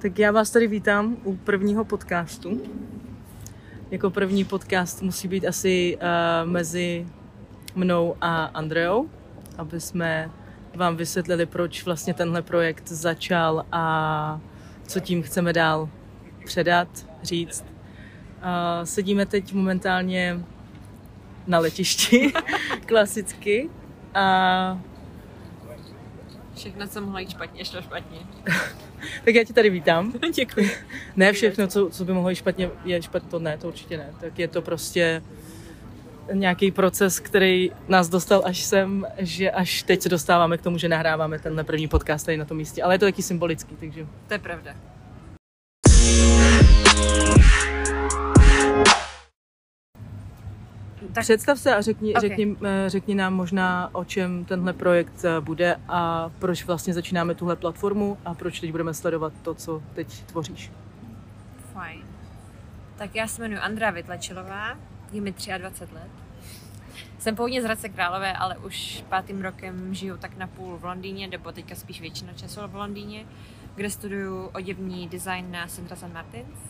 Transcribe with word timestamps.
Tak 0.00 0.18
já 0.18 0.32
vás 0.32 0.50
tady 0.50 0.66
vítám 0.66 1.16
u 1.24 1.36
prvního 1.36 1.84
podcastu. 1.84 2.60
Jako 3.90 4.10
první 4.10 4.44
podcast 4.44 5.02
musí 5.02 5.28
být 5.28 5.46
asi 5.46 5.96
uh, 5.96 6.50
mezi 6.50 7.06
mnou 7.74 8.16
a 8.20 8.44
Andreou, 8.44 9.08
aby 9.58 9.80
jsme 9.80 10.30
vám 10.74 10.96
vysvětlili, 10.96 11.46
proč 11.46 11.84
vlastně 11.84 12.14
tenhle 12.14 12.42
projekt 12.42 12.88
začal 12.88 13.66
a 13.72 14.40
co 14.86 15.00
tím 15.00 15.22
chceme 15.22 15.52
dál 15.52 15.88
předat, 16.44 16.88
říct. 17.22 17.64
Uh, 17.64 18.84
sedíme 18.84 19.26
teď 19.26 19.52
momentálně 19.52 20.40
na 21.46 21.58
letišti, 21.58 22.32
klasicky. 22.86 23.70
A 24.14 24.80
Všechno, 26.54 26.88
co 26.88 27.00
mohlo 27.00 27.18
jít 27.18 27.30
špatně, 27.30 27.64
šlo 27.64 27.82
špatně. 27.82 28.18
tak 29.24 29.34
já 29.34 29.44
tě 29.44 29.52
tady 29.52 29.70
vítám. 29.70 30.12
Děkuji. 30.34 30.70
Ne 31.16 31.32
všechno, 31.32 31.66
co, 31.66 31.90
co 31.90 32.04
by 32.04 32.12
mohlo 32.12 32.30
jít 32.30 32.36
špatně, 32.36 32.70
je 32.84 33.02
špatně, 33.02 33.28
to 33.30 33.38
ne, 33.38 33.58
to 33.58 33.68
určitě 33.68 33.96
ne. 33.96 34.10
Tak 34.20 34.38
je 34.38 34.48
to 34.48 34.62
prostě 34.62 35.22
nějaký 36.32 36.70
proces, 36.70 37.20
který 37.20 37.70
nás 37.88 38.08
dostal 38.08 38.42
až 38.44 38.62
sem, 38.62 39.06
že 39.18 39.50
až 39.50 39.82
teď 39.82 40.02
se 40.02 40.08
dostáváme 40.08 40.58
k 40.58 40.62
tomu, 40.62 40.78
že 40.78 40.88
nahráváme 40.88 41.38
tenhle 41.38 41.64
první 41.64 41.88
podcast 41.88 42.26
tady 42.26 42.38
na 42.38 42.44
tom 42.44 42.56
místě. 42.56 42.82
Ale 42.82 42.94
je 42.94 42.98
to 42.98 43.06
taky 43.06 43.22
symbolický, 43.22 43.76
takže... 43.80 44.06
To 44.28 44.34
je 44.34 44.38
pravda. 44.38 44.74
Tak. 51.14 51.24
Představ 51.24 51.58
se 51.58 51.74
a 51.74 51.80
řekni, 51.80 52.14
Ok. 52.14 52.20
řekni, 52.20 52.56
eh, 52.64 52.84
řekni 52.86 53.14
nám 53.14 53.34
možná, 53.34 53.90
o 53.92 54.04
čem 54.04 54.44
tenhle 54.44 54.72
projekt 54.72 55.24
eh, 55.24 55.40
bude 55.40 55.76
a 55.88 56.30
proč 56.38 56.64
vlastně 56.64 56.94
začínáme 56.94 57.34
tuhle 57.34 57.56
platformu 57.56 58.18
a 58.24 58.34
proč 58.34 58.60
teď 58.60 58.70
budeme 58.70 58.94
sledovat 58.94 59.32
to, 59.42 59.54
co 59.54 59.82
teď 59.94 60.22
tvoříš. 60.22 60.72
Fajn. 61.72 62.02
Tak 62.96 63.14
já 63.14 63.26
se 63.26 63.42
jmenuji 63.42 63.58
Andrea 63.58 63.90
Vytlačilová, 63.90 64.78
je 65.12 65.20
mi 65.20 65.34
23 65.58 65.94
let. 65.94 66.10
Jsem 67.18 67.36
původně 67.36 67.62
z 67.62 67.64
Hradce 67.64 67.88
Králové, 67.88 68.32
ale 68.32 68.56
už 68.56 69.04
pátým 69.08 69.42
rokem 69.42 69.94
žiju 69.94 70.16
tak 70.16 70.36
na 70.36 70.46
půl 70.46 70.78
v 70.78 70.84
Londýně, 70.84 71.28
nebo 71.28 71.52
teďka 71.52 71.74
spíš 71.74 72.00
většina 72.00 72.32
času 72.32 72.60
v 72.66 72.74
Londýně, 72.74 73.26
kde 73.74 73.90
studuju 73.90 74.46
oděvní 74.46 75.08
design 75.08 75.50
na 75.50 75.66
Centra 75.66 75.96
St. 75.96 76.12
Martins. 76.12 76.69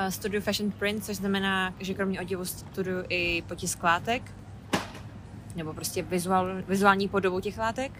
Uh, 0.00 0.08
studuju 0.08 0.42
fashion 0.42 0.70
print, 0.70 1.04
což 1.04 1.16
znamená, 1.16 1.74
že 1.80 1.94
kromě 1.94 2.20
oděvu 2.20 2.44
studuju 2.44 3.04
i 3.08 3.42
potisk 3.42 3.82
látek, 3.82 4.22
nebo 5.56 5.74
prostě 5.74 6.02
vizuál, 6.02 6.62
vizuální 6.68 7.08
podobu 7.08 7.40
těch 7.40 7.58
látek. 7.58 7.92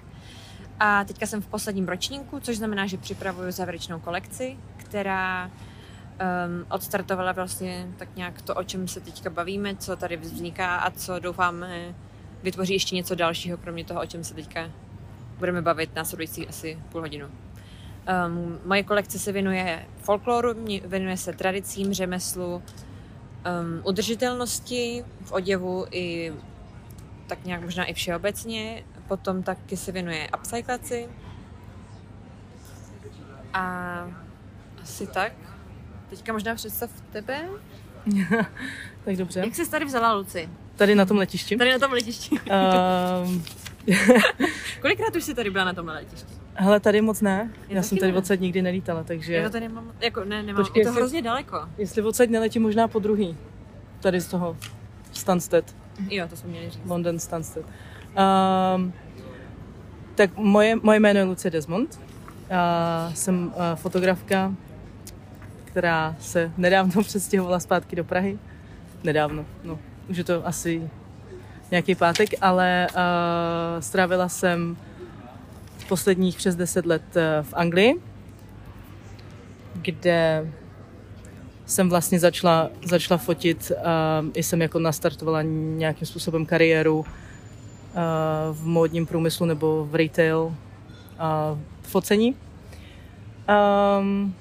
A 0.80 1.04
teďka 1.04 1.26
jsem 1.26 1.42
v 1.42 1.46
posledním 1.46 1.88
ročníku, 1.88 2.40
což 2.40 2.56
znamená, 2.56 2.86
že 2.86 2.96
připravuju 2.96 3.50
závěrečnou 3.50 4.00
kolekci, 4.00 4.56
která 4.76 5.46
um, 5.46 6.66
odstartovala 6.70 7.32
vlastně 7.32 7.86
tak 7.96 8.16
nějak 8.16 8.42
to, 8.42 8.54
o 8.54 8.64
čem 8.64 8.88
se 8.88 9.00
teďka 9.00 9.30
bavíme, 9.30 9.76
co 9.76 9.96
tady 9.96 10.16
vzniká 10.16 10.76
a 10.76 10.90
co 10.90 11.18
doufáme 11.18 11.94
vytvoří 12.42 12.72
ještě 12.72 12.96
něco 12.96 13.14
dalšího, 13.14 13.58
kromě 13.58 13.84
toho, 13.84 14.00
o 14.00 14.06
čem 14.06 14.24
se 14.24 14.34
teďka 14.34 14.70
budeme 15.38 15.62
bavit 15.62 15.94
následující 15.94 16.48
asi 16.48 16.78
půl 16.88 17.00
hodinu. 17.00 17.26
Um, 18.26 18.58
moje 18.64 18.82
kolekce 18.82 19.18
se 19.18 19.32
věnuje 19.32 19.86
folkloru, 20.02 20.54
věnuje 20.84 21.16
se 21.16 21.32
tradicím, 21.32 21.94
řemeslu, 21.94 22.54
um, 22.54 22.62
udržitelnosti 23.84 25.04
v 25.24 25.32
oděvu 25.32 25.86
i 25.90 26.32
tak 27.26 27.44
nějak 27.44 27.62
možná 27.62 27.84
i 27.84 27.94
všeobecně. 27.94 28.84
Potom 29.08 29.42
taky 29.42 29.76
se 29.76 29.92
věnuje 29.92 30.28
upcyklaci. 30.38 31.08
A 33.52 34.06
asi 34.82 35.06
tak. 35.06 35.32
Teďka 36.10 36.32
možná 36.32 36.54
představ 36.54 36.90
tebe. 37.12 37.48
Tak 39.04 39.16
dobře. 39.16 39.40
Jak 39.40 39.54
jsi 39.54 39.70
tady 39.70 39.84
vzala, 39.84 40.12
Luci? 40.12 40.48
Tady 40.76 40.94
na 40.94 41.04
tom 41.04 41.16
letišti. 41.16 41.56
Tady 41.56 41.72
na 41.72 41.78
tom 41.78 41.92
letišti. 41.92 42.40
Um, 42.40 43.44
Kolikrát 44.80 45.16
už 45.16 45.24
jsi 45.24 45.34
tady 45.34 45.50
byla 45.50 45.64
na 45.64 45.72
tom 45.72 45.88
letišti? 45.88 46.39
Hele, 46.54 46.80
tady 46.80 47.00
moc 47.00 47.20
ne. 47.20 47.50
Já 47.68 47.76
Já 47.76 47.82
jsem 47.82 47.98
tady 47.98 48.12
ne. 48.12 48.18
odsaď 48.18 48.40
nikdy 48.40 48.62
nelítala, 48.62 49.02
takže 49.04 49.34
Já 49.34 49.44
to 49.48 49.52
tady 49.52 49.68
nemám, 49.68 49.92
jako 50.00 50.24
ne, 50.24 50.42
nemám, 50.42 50.62
Počkej, 50.64 50.80
je 50.80 50.84
to 50.84 50.88
jestli- 50.88 51.00
hrozně 51.00 51.22
daleko. 51.22 51.60
jestli 51.78 52.02
odsaď 52.02 52.28
neletím 52.30 52.62
možná 52.62 52.88
po 52.88 52.98
druhý. 52.98 53.36
Tady 54.00 54.20
z 54.20 54.26
toho 54.26 54.56
Stansted, 55.12 55.76
Jo, 56.10 56.26
to 56.28 56.36
jsme 56.36 56.48
měli 56.50 56.70
říct. 56.70 56.82
London 56.86 57.18
Stansted. 57.18 57.64
Um, 58.76 58.92
tak 60.14 60.36
moje, 60.36 60.76
moje 60.82 61.00
jméno 61.00 61.18
je 61.20 61.24
Lucie 61.24 61.50
Desmond. 61.50 62.00
Uh, 62.00 63.14
jsem 63.14 63.46
uh, 63.46 63.52
fotografka, 63.74 64.54
která 65.64 66.16
se 66.20 66.52
nedávno 66.56 67.02
přestěhovala 67.04 67.60
zpátky 67.60 67.96
do 67.96 68.04
Prahy. 68.04 68.38
Nedávno, 69.04 69.44
no, 69.64 69.78
už 70.08 70.16
je 70.16 70.24
to 70.24 70.46
asi 70.46 70.90
nějaký 71.70 71.94
pátek, 71.94 72.28
ale 72.40 72.86
uh, 72.90 72.96
strávila 73.80 74.28
jsem 74.28 74.76
posledních 75.90 76.36
přes 76.36 76.56
10 76.56 76.86
let 76.86 77.02
uh, 77.16 77.22
v 77.42 77.54
Anglii, 77.54 77.94
kde 79.74 80.46
jsem 81.66 81.90
vlastně 81.90 82.20
začala, 82.20 82.70
začala 82.86 83.18
fotit, 83.18 83.72
uh, 83.74 84.30
i 84.34 84.42
jsem 84.42 84.62
jako 84.62 84.78
nastartovala 84.78 85.42
nějakým 85.42 86.06
způsobem 86.06 86.46
kariéru 86.46 86.98
uh, 86.98 87.06
v 88.52 88.66
módním 88.66 89.06
průmyslu 89.06 89.46
nebo 89.46 89.86
v 89.90 89.94
retail 89.94 90.40
uh, 90.42 90.54
focení. 91.82 92.36
Um, 93.98 94.34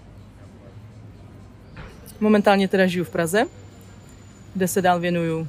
momentálně 2.20 2.68
teda 2.68 2.88
žiju 2.88 3.06
v 3.06 3.09
Praze, 3.09 3.46
kde 4.54 4.68
se 4.68 4.82
dál 4.82 5.00
věnuju 5.00 5.48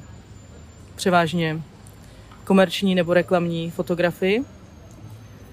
převážně 0.95 1.61
komerční 2.43 2.95
nebo 2.95 3.13
reklamní 3.13 3.71
fotografii 3.71 4.43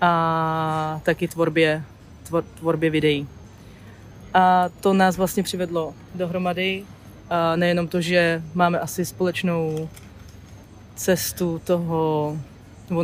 a 0.01 1.01
taky 1.03 1.29
tvorbě, 1.29 1.83
tvor, 2.23 2.45
tvorbě 2.59 2.91
videí. 2.91 3.27
A 4.35 4.69
to 4.81 4.93
nás 4.93 5.17
vlastně 5.17 5.43
přivedlo 5.43 5.95
dohromady. 6.15 6.85
A 7.31 7.57
nejenom 7.57 7.89
to, 7.89 8.01
že 8.01 8.43
máme 8.55 8.81
asi 8.81 9.05
společnou 9.05 9.89
cestu 10.97 11.61
toho, 11.65 12.37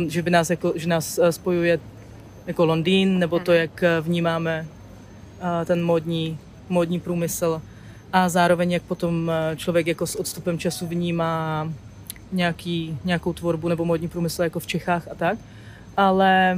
že, 0.07 0.21
by 0.21 0.29
nás 0.31 0.49
jako, 0.49 0.73
že 0.75 0.89
nás 0.89 1.17
eh, 1.17 1.31
spojuje 1.31 1.79
jako 2.47 2.65
Londýn, 2.65 3.19
nebo 3.19 3.39
to, 3.39 3.51
Mhm. 3.51 3.59
jak 3.61 3.83
eh, 3.83 4.01
vnímáme 4.01 4.65
eh, 5.61 5.65
ten 5.65 5.85
módní, 5.85 6.39
módní 6.69 6.99
průmysl 6.99 7.61
a 8.13 8.29
zároveň 8.29 8.71
jak 8.71 8.83
potom 8.83 9.31
člověk 9.55 9.87
jako 9.87 10.07
s 10.07 10.15
odstupem 10.15 10.59
času 10.59 10.87
vnímá 10.87 11.69
nějaký, 12.31 12.97
nějakou 13.05 13.33
tvorbu 13.33 13.67
nebo 13.67 13.85
módní 13.85 14.07
průmysl 14.07 14.43
jako 14.43 14.59
v 14.59 14.67
Čechách 14.67 15.07
a 15.11 15.15
tak. 15.15 15.37
Ale 15.97 16.57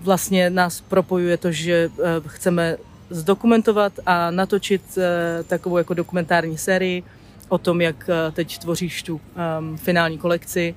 vlastně 0.00 0.50
nás 0.50 0.80
propojuje 0.80 1.36
to, 1.36 1.52
že 1.52 1.88
uh, 1.88 2.04
chceme 2.26 2.76
zdokumentovat 3.10 3.92
a 4.06 4.30
natočit 4.30 4.82
uh, 4.96 5.02
takovou 5.46 5.78
jako 5.78 5.94
dokumentární 5.94 6.58
sérii 6.58 7.02
o 7.48 7.58
tom, 7.58 7.80
jak 7.80 7.96
uh, 7.96 8.34
teď 8.34 8.58
tvoříš 8.58 9.02
tu 9.02 9.14
um, 9.14 9.76
finální 9.76 10.18
kolekci. 10.18 10.74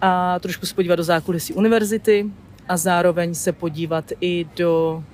A 0.00 0.38
trošku 0.38 0.66
se 0.66 0.74
podívat 0.74 0.96
do 0.96 1.04
zákulisí 1.04 1.54
univerzity 1.54 2.26
a 2.68 2.76
zároveň 2.76 3.34
se 3.34 3.52
podívat 3.52 4.04
i 4.20 4.46
do 4.56 5.04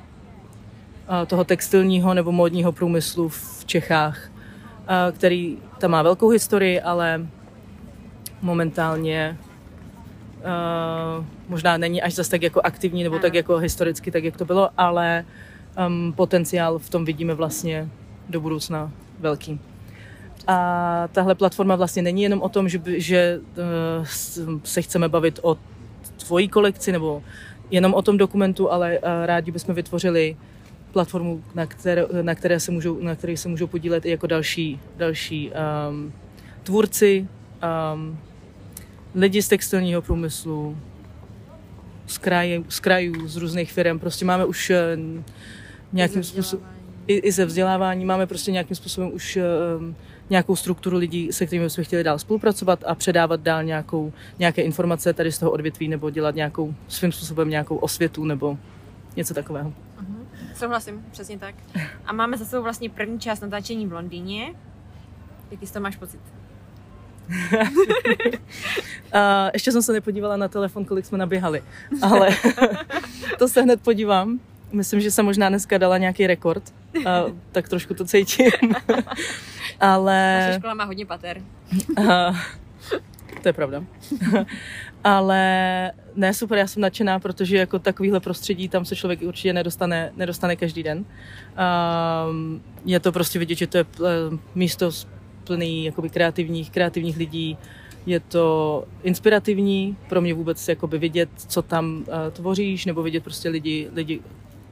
toho 1.26 1.44
textilního 1.44 2.14
nebo 2.14 2.32
módního 2.32 2.72
průmyslu 2.72 3.28
v 3.28 3.64
Čechách, 3.66 4.30
který 5.12 5.58
tam 5.78 5.90
má 5.90 6.02
velkou 6.02 6.28
historii, 6.28 6.80
ale 6.80 7.26
momentálně 8.42 9.38
uh, 10.40 11.24
možná 11.48 11.76
není 11.76 12.02
až 12.02 12.14
zas 12.14 12.28
tak 12.28 12.42
jako 12.42 12.60
aktivní 12.64 13.02
nebo 13.02 13.14
Ano. 13.14 13.22
tak 13.22 13.34
jako 13.34 13.56
historicky, 13.56 14.10
tak 14.10 14.24
jak 14.24 14.36
to 14.36 14.44
bylo, 14.44 14.70
ale 14.78 15.24
um, 15.86 16.12
potenciál 16.16 16.78
v 16.78 16.90
tom 16.90 17.04
vidíme 17.04 17.34
vlastně 17.34 17.88
do 18.28 18.40
budoucna 18.40 18.92
velký. 19.18 19.60
A 20.46 21.08
tahle 21.12 21.34
platforma 21.34 21.76
vlastně 21.76 22.02
není 22.02 22.22
jenom 22.22 22.42
o 22.42 22.48
tom, 22.48 22.68
že, 22.68 22.78
by, 22.78 23.00
že 23.00 23.40
uh, 24.00 24.04
se 24.64 24.82
chceme 24.82 25.08
bavit 25.08 25.40
o 25.42 25.56
tvojí 26.26 26.48
kolekci 26.48 26.92
nebo 26.92 27.22
jenom 27.70 27.94
o 27.94 28.02
tom 28.02 28.16
dokumentu, 28.16 28.72
ale 28.72 28.98
uh, 28.98 29.04
rádi 29.24 29.50
bychom 29.50 29.74
vytvořili 29.74 30.36
platformu, 30.92 31.44
na 31.54 31.66
které, 31.66 32.06
na 32.22 32.34
které 32.34 32.60
se 32.60 32.70
můžou, 32.70 33.02
na 33.02 33.14
které 33.14 33.36
se 33.36 33.48
můžou 33.48 33.66
podílet 33.66 34.06
i 34.06 34.10
jako 34.10 34.26
další, 34.26 34.80
další 34.96 35.50
um, 35.50 36.12
tvůrci, 36.62 37.28
um, 37.94 38.18
lidi 39.14 39.42
z 39.42 39.48
textilního 39.48 40.02
průmyslu, 40.02 40.78
z, 42.06 42.18
kraje, 42.18 42.62
z 42.68 42.80
krajů, 42.80 43.28
z 43.28 43.36
různých 43.36 43.72
firm. 43.72 43.98
Prostě 43.98 44.24
máme 44.24 44.44
už 44.44 44.70
eh, 44.70 44.98
nějakým 45.92 46.22
způsobem, 46.22 46.66
i, 47.06 47.14
i 47.14 47.32
ze 47.32 47.44
vzdělávání, 47.44 48.04
máme 48.04 48.26
prostě 48.26 48.52
nějakým 48.52 48.76
způsobem 48.76 49.10
už 49.14 49.38
um, 49.78 49.96
nějakou 50.30 50.56
strukturu 50.56 50.96
lidí, 50.96 51.32
se 51.32 51.46
kterými 51.46 51.70
jsme 51.70 51.84
chtěli 51.84 52.04
dál 52.04 52.18
spolupracovat 52.18 52.84
a 52.86 52.94
předávat 52.94 53.40
dál 53.40 53.64
nějakou, 53.64 54.12
nějaké 54.38 54.62
informace 54.62 55.12
tady 55.12 55.32
z 55.32 55.38
toho 55.38 55.50
odvětví 55.50 55.88
nebo 55.88 56.10
dělat 56.10 56.34
nějakou 56.34 56.74
svým 56.88 57.12
způsobem 57.12 57.50
nějakou 57.50 57.76
osvětu 57.76 58.24
nebo 58.24 58.58
něco 59.16 59.34
takového. 59.34 59.70
Uh-huh. 59.70 60.26
Souhlasím, 60.54 61.04
přesně 61.10 61.38
tak. 61.38 61.54
A 62.06 62.12
máme 62.12 62.36
za 62.36 62.44
sebou 62.44 62.62
vlastně 62.62 62.90
první 62.90 63.20
část 63.20 63.40
natáčení 63.40 63.86
v 63.86 63.92
Londýně. 63.92 64.54
Jaký 65.50 65.66
z 65.66 65.70
toho 65.70 65.82
máš 65.82 65.96
pocit? 65.96 66.20
A 69.12 69.50
ještě 69.52 69.72
jsem 69.72 69.82
se 69.82 69.92
nepodívala 69.92 70.36
na 70.36 70.48
telefon, 70.48 70.84
kolik 70.84 71.06
jsme 71.06 71.18
naběhali, 71.18 71.62
ale 72.02 72.28
to 73.38 73.48
se 73.48 73.62
hned 73.62 73.80
podívám. 73.80 74.40
Myslím, 74.72 75.00
že 75.00 75.10
jsem 75.10 75.24
možná 75.24 75.48
dneska 75.48 75.78
dala 75.78 75.98
nějaký 75.98 76.26
rekord, 76.26 76.62
a 77.06 77.24
tak 77.52 77.68
trošku 77.68 77.94
to 77.94 78.04
cítím. 78.04 78.50
ale... 79.80 80.46
Naše 80.46 80.58
škola 80.58 80.74
má 80.74 80.84
hodně 80.84 81.06
pater. 81.06 81.42
A, 82.08 82.34
to 83.42 83.48
je 83.48 83.52
pravda. 83.52 83.84
ale 85.04 85.92
ne, 86.16 86.34
super, 86.34 86.58
já 86.58 86.66
jsem 86.66 86.82
nadšená, 86.82 87.18
protože 87.18 87.56
jako 87.56 87.78
takovýhle 87.78 88.20
prostředí 88.20 88.68
tam 88.68 88.84
se 88.84 88.96
člověk 88.96 89.22
určitě 89.22 89.52
nedostane, 89.52 90.12
nedostane 90.16 90.56
každý 90.56 90.82
den. 90.82 91.04
Um, 92.30 92.62
je 92.84 93.00
to 93.00 93.12
prostě 93.12 93.38
vidět, 93.38 93.58
že 93.58 93.66
to 93.66 93.78
je 93.78 93.84
místo 94.54 94.90
plný 95.50 95.84
jakoby 95.84 96.08
kreativních, 96.10 96.70
kreativních 96.70 97.16
lidí, 97.16 97.58
je 98.06 98.20
to 98.20 98.84
inspirativní 99.02 99.96
pro 100.08 100.20
mě 100.20 100.34
vůbec 100.34 100.68
jakoby 100.68 100.98
vidět, 100.98 101.28
co 101.34 101.62
tam 101.62 101.96
uh, 101.96 102.04
tvoříš, 102.32 102.86
nebo 102.86 103.02
vidět 103.02 103.24
prostě 103.24 103.48
lidi, 103.48 103.88
lidi 103.92 104.20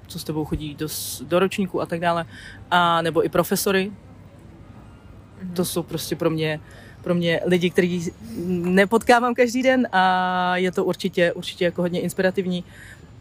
co 0.06 0.19
s 0.19 0.25
tebou 0.25 0.44
chodí 0.44 0.75
do, 0.75 0.88
do 1.22 1.38
ročníku 1.38 1.80
a 1.80 1.86
tak 1.86 2.00
dále, 2.00 2.25
a 2.70 3.02
nebo 3.02 3.25
i 3.25 3.28
profesory. 3.28 3.90
Mm-hmm. 3.90 5.52
To 5.52 5.64
jsou 5.64 5.82
prostě 5.82 6.16
pro 6.16 6.30
mě 6.30 6.60
pro 7.02 7.14
mě 7.14 7.40
lidi, 7.46 7.70
který 7.70 8.06
nepotkávám 8.46 9.34
každý 9.34 9.62
den 9.62 9.88
a 9.92 10.56
je 10.56 10.72
to 10.72 10.84
určitě, 10.84 11.32
určitě 11.32 11.64
jako 11.64 11.82
hodně 11.82 12.00
inspirativní. 12.00 12.64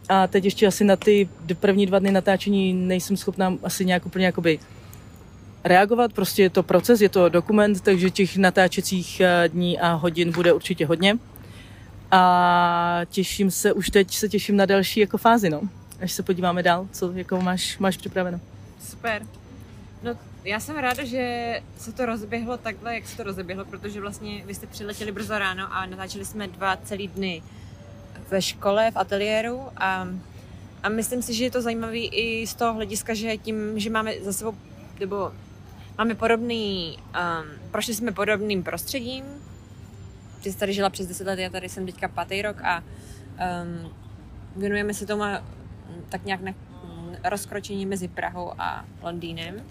A 0.09 0.27
teď 0.27 0.45
ještě 0.45 0.67
asi 0.67 0.83
na 0.83 0.95
ty 0.95 1.29
první 1.59 1.85
dva 1.85 1.99
dny 1.99 2.11
natáčení 2.11 2.73
nejsem 2.73 3.17
schopná 3.17 3.57
asi 3.63 3.85
nějak 3.85 4.05
úplně 4.05 4.25
jakoby 4.25 4.59
reagovat, 5.67 6.13
prostě 6.13 6.43
je 6.43 6.49
to 6.49 6.63
proces, 6.63 7.01
je 7.01 7.09
to 7.09 7.29
dokument, 7.29 7.81
takže 7.81 8.09
těch 8.09 8.37
natáčecích 8.37 9.19
eh, 9.19 9.49
dní 9.49 9.79
a 9.79 9.93
hodin 9.93 10.31
bude 10.31 10.53
určitě 10.53 10.85
hodně. 10.85 11.17
A 12.11 13.01
těším 13.09 13.51
se, 13.51 13.73
už 13.73 13.89
teď 13.89 14.15
se 14.15 14.29
těším 14.29 14.55
na 14.55 14.65
další 14.65 14.99
jako 14.99 15.17
fázi, 15.17 15.49
no. 15.49 15.61
Až 16.01 16.11
se 16.11 16.23
podíváme 16.23 16.63
dál, 16.63 16.87
co 16.91 17.11
jako 17.11 17.41
máš, 17.41 17.77
máš 17.77 17.97
připraveno. 17.97 18.39
Super. 18.89 19.25
No, 20.03 20.15
já 20.43 20.59
jsem 20.59 20.75
ráda, 20.75 21.03
že 21.03 21.61
se 21.77 21.91
to 21.91 22.05
rozběhlo 22.05 22.57
takhle, 22.57 22.95
jak 22.95 23.07
se 23.07 23.17
to 23.17 23.23
rozběhlo, 23.23 23.65
protože 23.65 24.01
vlastně 24.01 24.43
vy 24.45 24.55
jste 24.55 24.67
přiletěli 24.67 25.11
brzo 25.11 25.39
ráno 25.39 25.73
a 25.73 25.85
natáčeli 25.85 26.25
jsme 26.25 26.47
dva 26.47 26.77
celý 26.77 27.07
dny 27.07 27.41
ve 28.29 28.41
škole, 28.41 28.91
v 28.91 28.97
ateliéru 28.97 29.61
a, 29.77 30.07
a 30.83 30.89
myslím 30.89 31.21
si, 31.21 31.33
že 31.33 31.43
je 31.43 31.51
to 31.51 31.61
zajímavé 31.61 31.97
i 31.97 32.47
z 32.47 32.55
toho 32.55 32.73
hlediska, 32.73 33.13
že 33.13 33.37
tím, 33.37 33.79
že 33.79 33.89
máme 33.89 34.13
za 34.21 34.33
sebou, 34.33 34.55
nebo 34.99 35.31
máme 35.97 36.15
podobný, 36.15 36.97
um, 36.97 37.71
prošli 37.71 37.93
jsme 37.93 38.11
podobným 38.11 38.63
prostředím. 38.63 39.25
Ty 40.41 40.51
jsi 40.51 40.57
tady 40.57 40.73
žila 40.73 40.89
přes 40.89 41.07
10 41.07 41.27
let, 41.27 41.39
já 41.39 41.49
tady 41.49 41.69
jsem 41.69 41.85
teďka 41.85 42.07
pátý 42.07 42.41
rok 42.41 42.61
a 42.63 42.83
um, 42.83 43.91
věnujeme 44.55 44.93
se 44.93 45.05
tomu 45.05 45.23
tak 46.09 46.25
nějak 46.25 46.41
na 46.41 46.53
rozkročení 47.23 47.85
mezi 47.85 48.07
Prahou 48.07 48.51
a 48.57 48.85
Londýnem. 49.01 49.61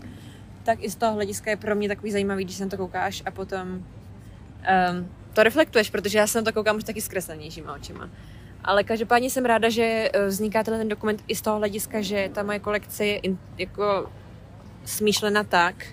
Tak 0.63 0.79
i 0.83 0.91
z 0.91 0.97
toho 0.97 1.15
hlediska 1.15 1.51
je 1.51 1.57
pro 1.57 1.75
mě 1.75 1.89
takový 1.89 2.13
zajímavý, 2.13 2.45
když 2.45 2.57
se 2.57 2.65
na 2.65 2.71
to 2.71 2.77
koukáš 2.77 3.23
a 3.27 3.31
potom 3.31 3.69
um, 3.69 5.09
to 5.33 5.43
reflektuješ, 5.43 5.91
protože 5.91 6.19
já 6.19 6.27
se 6.27 6.39
na 6.39 6.45
to 6.45 6.53
koukám 6.53 6.77
už 6.77 6.85
taky 6.85 7.01
zkreslenějšíma 7.01 7.75
očima. 7.75 8.11
Ale 8.65 8.85
každopádně 8.85 9.31
jsem 9.31 9.45
ráda, 9.45 9.69
že 9.69 10.11
eh, 10.13 10.27
vzniká 10.27 10.65
ten 10.65 10.89
dokument 10.89 11.23
i 11.29 11.37
z 11.37 11.41
toho 11.41 11.59
hlediska, 11.59 12.01
že 12.01 12.31
ta 12.35 12.43
moje 12.43 12.59
kolekce 12.59 13.07
je 13.07 13.17
in, 13.19 13.39
jako 13.59 14.11
smýšlena 14.85 15.45
tak, 15.45 15.87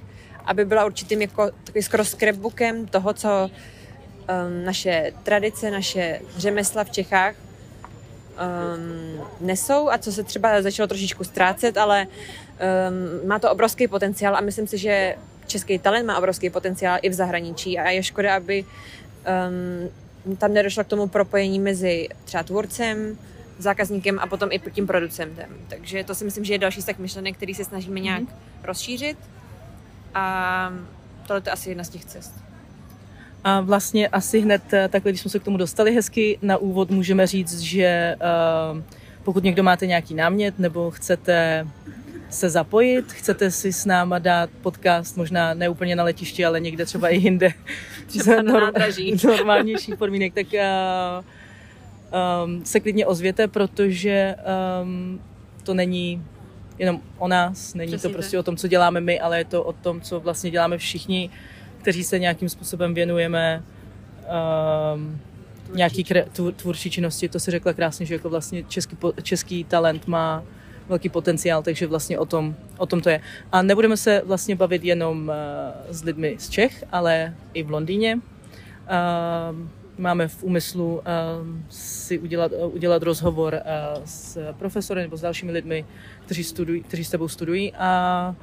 aby 0.46 0.66
byla 0.66 0.86
určitým 0.86 1.22
jako 1.22 1.52
takový 1.64 1.84
skoro 1.84 2.06
scrapbookem 2.06 2.88
toho, 2.88 3.14
co 3.14 3.50
um, 3.50 4.66
naše 4.66 5.14
tradice, 5.24 5.72
naše 5.72 6.20
řemesla 6.38 6.84
v 6.84 6.90
Čechách 6.90 7.36
um, 7.36 9.22
nesou 9.42 9.90
a 9.90 9.98
co 9.98 10.12
se 10.12 10.24
třeba 10.24 10.62
začalo 10.62 10.88
trošičku 10.88 11.24
ztrácet, 11.24 11.78
ale 11.78 12.08
um, 12.08 13.28
má 13.28 13.40
to 13.40 13.52
obrovský 13.52 13.88
potenciál 13.88 14.36
a 14.36 14.42
myslím 14.42 14.68
si, 14.68 14.78
že 14.78 15.16
český 15.48 15.80
talent 15.80 16.06
má 16.06 16.18
obrovský 16.18 16.50
potenciál 16.50 17.00
i 17.02 17.10
v 17.10 17.14
zahraničí 17.14 17.80
a 17.80 17.90
je 17.90 18.04
škoda, 18.04 18.36
aby 18.36 18.66
um, 20.26 20.38
tam 20.38 20.54
nedošlo 20.54 20.84
k 20.84 20.88
tomu 20.88 21.08
propojení 21.08 21.60
mezi 21.60 22.10
třeba 22.26 22.44
tvůrcem, 22.44 23.18
zákazníkem 23.60 24.20
a 24.20 24.28
potom 24.28 24.50
i 24.52 24.60
tím 24.60 24.88
producentem. 24.88 25.50
Takže 25.68 26.04
to 26.04 26.16
si 26.16 26.26
myslím, 26.26 26.46
že 26.46 26.54
je 26.54 26.58
další 26.58 26.82
z 26.82 26.86
tak 26.86 27.00
myšlenek, 27.00 27.38
který 27.38 27.54
se 27.54 27.66
snažíme 27.66 28.00
nějak 28.00 28.22
mm-hmm. 28.22 28.64
rozšířit 28.64 29.18
a 30.14 30.74
tohle 31.28 31.42
je 31.46 31.52
asi 31.52 31.70
jedna 31.70 31.84
z 31.84 31.90
těch 31.90 32.06
cest. 32.06 32.34
A 33.44 33.62
vlastně 33.62 34.08
asi 34.08 34.40
hned 34.40 34.74
eh, 34.74 34.88
takhle, 34.88 35.12
když 35.12 35.22
jsme 35.22 35.32
se 35.32 35.40
k 35.40 35.44
tomu 35.44 35.58
dostali 35.58 35.96
hezky, 35.96 36.40
na 36.42 36.58
úvod 36.58 36.92
můžeme 36.92 37.28
říct, 37.28 37.60
že 37.60 38.16
uh, 38.74 38.82
pokud 39.24 39.44
někdo 39.44 39.64
máte 39.64 39.88
nějaký 39.88 40.14
námět 40.14 40.60
nebo 40.60 40.92
chcete 40.92 41.68
se 42.30 42.50
zapojit, 42.50 43.14
chcete 43.14 43.52
si 43.52 43.74
s 43.74 43.86
náma 43.86 44.20
dát 44.20 44.50
podcast, 44.62 45.18
možná 45.18 45.54
ne 45.54 45.70
úplně 45.70 45.96
na 45.96 46.04
letišti, 46.04 46.46
ale 46.46 46.60
někde 46.60 46.86
třeba 46.86 47.10
i 47.10 47.18
jinde, 47.18 47.50
třeba 48.08 48.42
na 48.42 48.54
nádraží. 48.54 49.16
normálnější 49.24 49.96
podmínek, 49.96 50.34
tak 50.34 50.48
uh, 50.54 51.26
um, 52.46 52.66
se 52.66 52.80
klidně 52.80 53.06
ozvěte, 53.06 53.48
protože 53.48 54.36
um, 54.84 55.22
to 55.64 55.74
není 55.74 56.24
jenom 56.80 57.02
o 57.18 57.28
nás, 57.28 57.74
není 57.74 57.92
Přesně 57.92 58.10
to 58.10 58.14
prostě 58.14 58.38
tak. 58.38 58.40
o 58.40 58.44
tom, 58.44 58.58
co 58.58 58.68
děláme 58.68 59.02
my, 59.02 59.20
ale 59.20 59.38
je 59.38 59.46
to 59.46 59.64
o 59.64 59.74
tom, 59.74 60.02
co 60.02 60.20
vlastně 60.20 60.52
děláme 60.52 60.78
všichni, 60.78 61.30
kteří 61.82 62.04
se 62.04 62.20
nějakým 62.20 62.50
způsobem 62.50 62.94
věnujeme 62.94 63.64
um, 64.96 65.20
nějaký 65.76 66.04
kre, 66.04 66.26
tvůrčí 66.56 66.92
činnosti. 66.92 67.30
To 67.30 67.40
se 67.40 67.52
řekla 67.52 67.74
krásně, 67.74 68.06
že 68.06 68.14
jako 68.14 68.30
vlastně 68.30 68.64
český, 68.64 68.98
český 69.22 69.64
talent 69.64 70.08
má 70.08 70.44
velký 70.90 71.10
potenciál, 71.10 71.64
takže 71.64 71.88
vlastně 71.88 72.20
o 72.20 72.26
tom, 72.26 72.56
o 72.78 72.86
tom 72.86 73.02
to 73.02 73.10
je. 73.10 73.22
A 73.52 73.62
nebudeme 73.62 73.98
se 73.98 74.22
vlastně 74.26 74.56
bavit 74.56 74.84
jenom 74.84 75.28
uh, 75.28 75.34
s 75.90 76.04
lidmi 76.04 76.36
z 76.40 76.50
Čech, 76.50 76.84
ale 76.92 77.36
i 77.54 77.64
v 77.64 77.72
Londýně. 77.72 78.16
Uh, 78.16 79.68
máme 79.98 80.28
v 80.28 80.44
úmyslu 80.44 80.96
uh, 80.96 81.02
si 81.70 82.20
udělat, 82.20 82.52
uh, 82.52 82.76
udělat 82.76 83.04
rozhovor 83.04 83.54
uh, 83.54 84.04
s 84.06 84.54
profesory 84.54 85.02
nebo 85.02 85.18
s 85.18 85.22
dalšími 85.22 85.52
lidmi, 85.52 85.86
kteří, 86.26 86.44
studují, 86.44 86.84
kteří 86.84 87.04
s 87.04 87.10
tebou 87.10 87.28
studují 87.28 87.74
a 87.74 88.36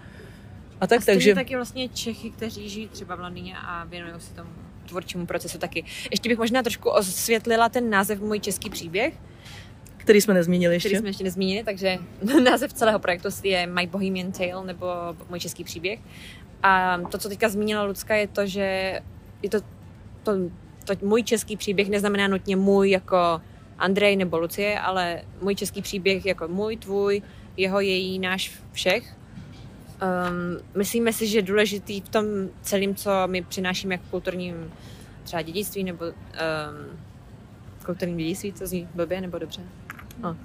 a 0.80 0.86
tak, 0.86 1.02
a 1.02 1.04
takže... 1.04 1.34
taky 1.34 1.56
vlastně 1.56 1.88
Čechy, 1.88 2.30
kteří 2.30 2.68
žijí 2.68 2.88
třeba 2.88 3.14
v 3.14 3.20
Londýně 3.20 3.56
a 3.58 3.84
věnují 3.84 4.12
se 4.18 4.34
tomu 4.34 4.50
tvorčímu 4.86 5.26
procesu 5.26 5.58
taky. 5.58 5.84
Ještě 6.10 6.28
bych 6.28 6.38
možná 6.38 6.62
trošku 6.62 6.90
osvětlila 6.90 7.68
ten 7.68 7.90
název 7.90 8.20
Můj 8.20 8.40
český 8.40 8.70
příběh. 8.70 9.14
Který 9.96 10.20
jsme 10.20 10.34
nezmínili 10.34 10.74
ještě. 10.74 10.88
Který 10.88 10.98
jsme 10.98 11.08
ještě 11.08 11.24
nezmínili, 11.24 11.64
takže 11.64 11.98
název 12.44 12.72
celého 12.72 12.98
projektu 12.98 13.28
je 13.44 13.66
My 13.66 13.86
Bohemian 13.86 14.32
Tale 14.32 14.66
nebo 14.66 14.86
Můj 15.28 15.40
český 15.40 15.64
příběh. 15.64 16.00
A 16.62 16.98
to, 17.10 17.18
co 17.18 17.28
teďka 17.28 17.48
zmínila 17.48 17.82
Lucka, 17.82 18.14
je 18.14 18.28
to, 18.28 18.46
že 18.46 19.00
je 19.42 19.50
to, 19.50 19.58
to, 20.22 20.32
to 20.96 21.06
můj 21.06 21.22
český 21.22 21.56
příběh 21.56 21.88
neznamená 21.88 22.28
nutně 22.28 22.56
můj 22.56 22.90
jako 22.90 23.40
Andrej 23.78 24.16
nebo 24.16 24.38
Lucie, 24.38 24.80
ale 24.80 25.22
můj 25.42 25.54
český 25.54 25.82
příběh 25.82 26.26
jako 26.26 26.48
můj, 26.48 26.76
tvůj, 26.76 27.22
jeho, 27.56 27.80
její, 27.80 28.18
náš, 28.18 28.52
všech. 28.72 29.16
Um, 30.02 30.60
myslíme 30.76 31.12
si, 31.12 31.26
že 31.26 31.42
důležitý 31.42 32.00
v 32.00 32.08
tom 32.08 32.24
celém, 32.62 32.94
co 32.94 33.10
my 33.26 33.42
přinášíme 33.42 33.94
jako 33.94 34.04
kulturním 34.10 34.72
třeba 35.24 35.42
dědictví 35.42 35.84
nebo 35.84 36.04
um, 36.04 36.14
kulturním 37.84 38.16
dědictví, 38.16 38.52
to 38.52 38.66
zní 38.66 38.88
blbě 38.94 39.20
nebo 39.20 39.38
dobře? 39.38 39.62
No. 40.22 40.36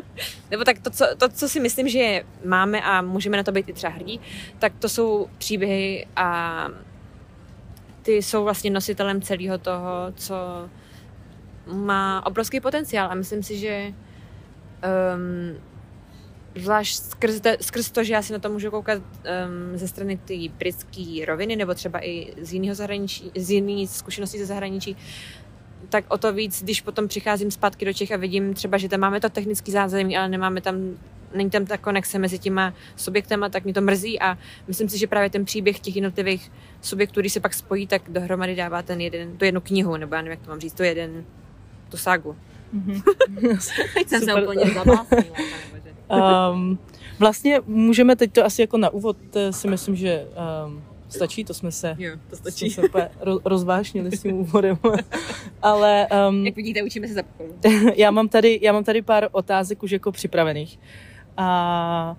nebo 0.50 0.64
tak 0.64 0.78
to 0.78 0.90
co, 0.90 1.06
to, 1.16 1.28
co 1.28 1.48
si 1.48 1.60
myslím, 1.60 1.88
že 1.88 2.24
máme 2.44 2.82
a 2.82 3.02
můžeme 3.02 3.36
na 3.36 3.42
to 3.42 3.52
být 3.52 3.68
i 3.68 3.72
třeba 3.72 3.92
hrdí, 3.92 4.20
tak 4.58 4.72
to 4.78 4.88
jsou 4.88 5.28
příběhy 5.38 6.06
a 6.16 6.68
ty 8.04 8.12
jsou 8.12 8.44
vlastně 8.44 8.70
nositelem 8.70 9.22
celého 9.22 9.58
toho, 9.58 10.12
co 10.16 10.34
má 11.66 12.26
obrovský 12.26 12.60
potenciál. 12.60 13.10
A 13.10 13.14
myslím 13.14 13.42
si, 13.42 13.58
že 13.58 13.92
um, 14.84 15.56
zvlášť 16.54 17.02
skrz, 17.02 17.40
te, 17.40 17.56
skrz 17.60 17.90
to, 17.90 18.04
že 18.04 18.12
já 18.12 18.22
si 18.22 18.32
na 18.32 18.38
to 18.38 18.48
můžu 18.48 18.70
koukat 18.70 18.98
um, 18.98 19.78
ze 19.78 19.88
strany 19.88 20.16
té 20.16 20.34
britské 20.58 21.24
roviny, 21.26 21.56
nebo 21.56 21.74
třeba 21.74 22.06
i 22.06 22.34
z 22.42 22.52
jiného 22.52 22.74
zahraničí, 22.74 23.30
z 23.36 23.50
jiných 23.50 23.90
zkušeností 23.90 24.38
ze 24.38 24.46
zahraničí, 24.46 24.96
tak 25.88 26.04
o 26.08 26.18
to 26.18 26.32
víc, 26.32 26.62
když 26.62 26.80
potom 26.80 27.08
přicházím 27.08 27.50
zpátky 27.50 27.84
do 27.84 27.92
Čech 27.92 28.12
a 28.12 28.16
vidím 28.16 28.54
třeba, 28.54 28.78
že 28.78 28.88
tam 28.88 29.00
máme 29.00 29.20
to 29.20 29.28
technický 29.28 29.72
zázemí, 29.72 30.16
ale 30.16 30.28
nemáme 30.28 30.60
tam, 30.60 30.98
není 31.34 31.50
tam 31.50 31.66
ta 31.66 31.76
konexe 31.78 32.18
mezi 32.18 32.38
těma 32.38 32.74
subjektama, 32.96 33.48
tak 33.48 33.64
mě 33.64 33.74
to 33.74 33.80
mrzí 33.80 34.20
a 34.20 34.38
myslím 34.68 34.88
si, 34.88 34.98
že 34.98 35.06
právě 35.06 35.30
ten 35.30 35.44
příběh 35.44 35.80
těch 35.80 35.96
jednotlivých 35.96 36.52
subjektů, 36.80 37.20
když 37.20 37.32
se 37.32 37.40
pak 37.40 37.54
spojí, 37.54 37.86
tak 37.86 38.02
dohromady 38.08 38.56
dává 38.56 38.82
ten 38.82 39.00
jeden, 39.00 39.36
tu 39.36 39.44
jednu 39.44 39.60
knihu, 39.60 39.96
nebo 39.96 40.14
já 40.14 40.22
nevím, 40.22 40.30
jak 40.30 40.40
to 40.40 40.50
mám 40.50 40.60
říct, 40.60 40.72
tu 40.72 40.82
jeden, 40.82 41.24
tu 41.88 41.96
ságu. 41.96 42.36
Mm-hmm. 42.74 43.58
Jsem 44.06 44.22
se 44.22 44.34
úplně 44.34 44.64
Um, 46.10 46.78
vlastně 47.18 47.60
můžeme 47.66 48.16
teď 48.16 48.32
to 48.32 48.44
asi 48.44 48.62
jako 48.62 48.78
na 48.78 48.90
úvod 48.90 49.16
eh, 49.36 49.52
si 49.52 49.68
myslím, 49.68 49.96
že 49.96 50.26
um, 50.66 50.82
stačí, 51.08 51.44
to 51.44 51.54
jsme 51.54 51.72
se, 51.72 51.96
jo, 51.98 52.16
to 52.30 52.36
stačí. 52.36 52.70
Jsme 52.70 52.82
se 52.82 53.10
rozvášnili 53.44 54.16
s 54.16 54.22
tím 54.22 54.32
úvodem. 54.32 54.78
Ale, 55.62 56.06
um, 56.28 56.46
Jak 56.46 56.56
vidíte, 56.56 56.82
učíme 56.82 57.08
se 57.08 57.14
za 57.14 57.22
já, 57.96 58.10
mám 58.10 58.28
tady, 58.28 58.58
já 58.62 58.72
mám 58.72 58.84
tady 58.84 59.02
pár 59.02 59.28
otázek 59.32 59.82
už 59.82 59.90
jako 59.90 60.12
připravených. 60.12 60.78
A 61.36 62.16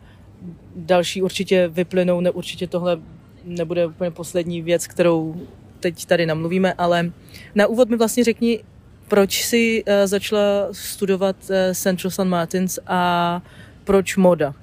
další 0.75 1.22
určitě 1.22 1.67
vyplynou, 1.67 2.22
ne, 2.22 2.31
určitě 2.31 2.67
tohle 2.67 3.00
nebude 3.43 3.86
úplně 3.86 4.12
poslední 4.12 4.62
věc, 4.62 4.88
kterou 4.88 5.36
teď 5.79 6.05
tady 6.05 6.25
namluvíme, 6.25 6.74
ale 6.74 7.12
na 7.55 7.67
úvod 7.67 7.89
mi 7.89 7.98
vlastně 7.98 8.24
řekni, 8.24 8.63
proč 9.07 9.43
jsi 9.43 9.84
uh, 9.84 9.93
začala 10.05 10.67
studovat 10.72 11.36
uh, 11.50 11.55
Central 11.74 12.12
St. 12.12 12.24
Martins 12.24 12.79
a 12.88 13.41
proč 13.84 14.17
moda? 14.17 14.53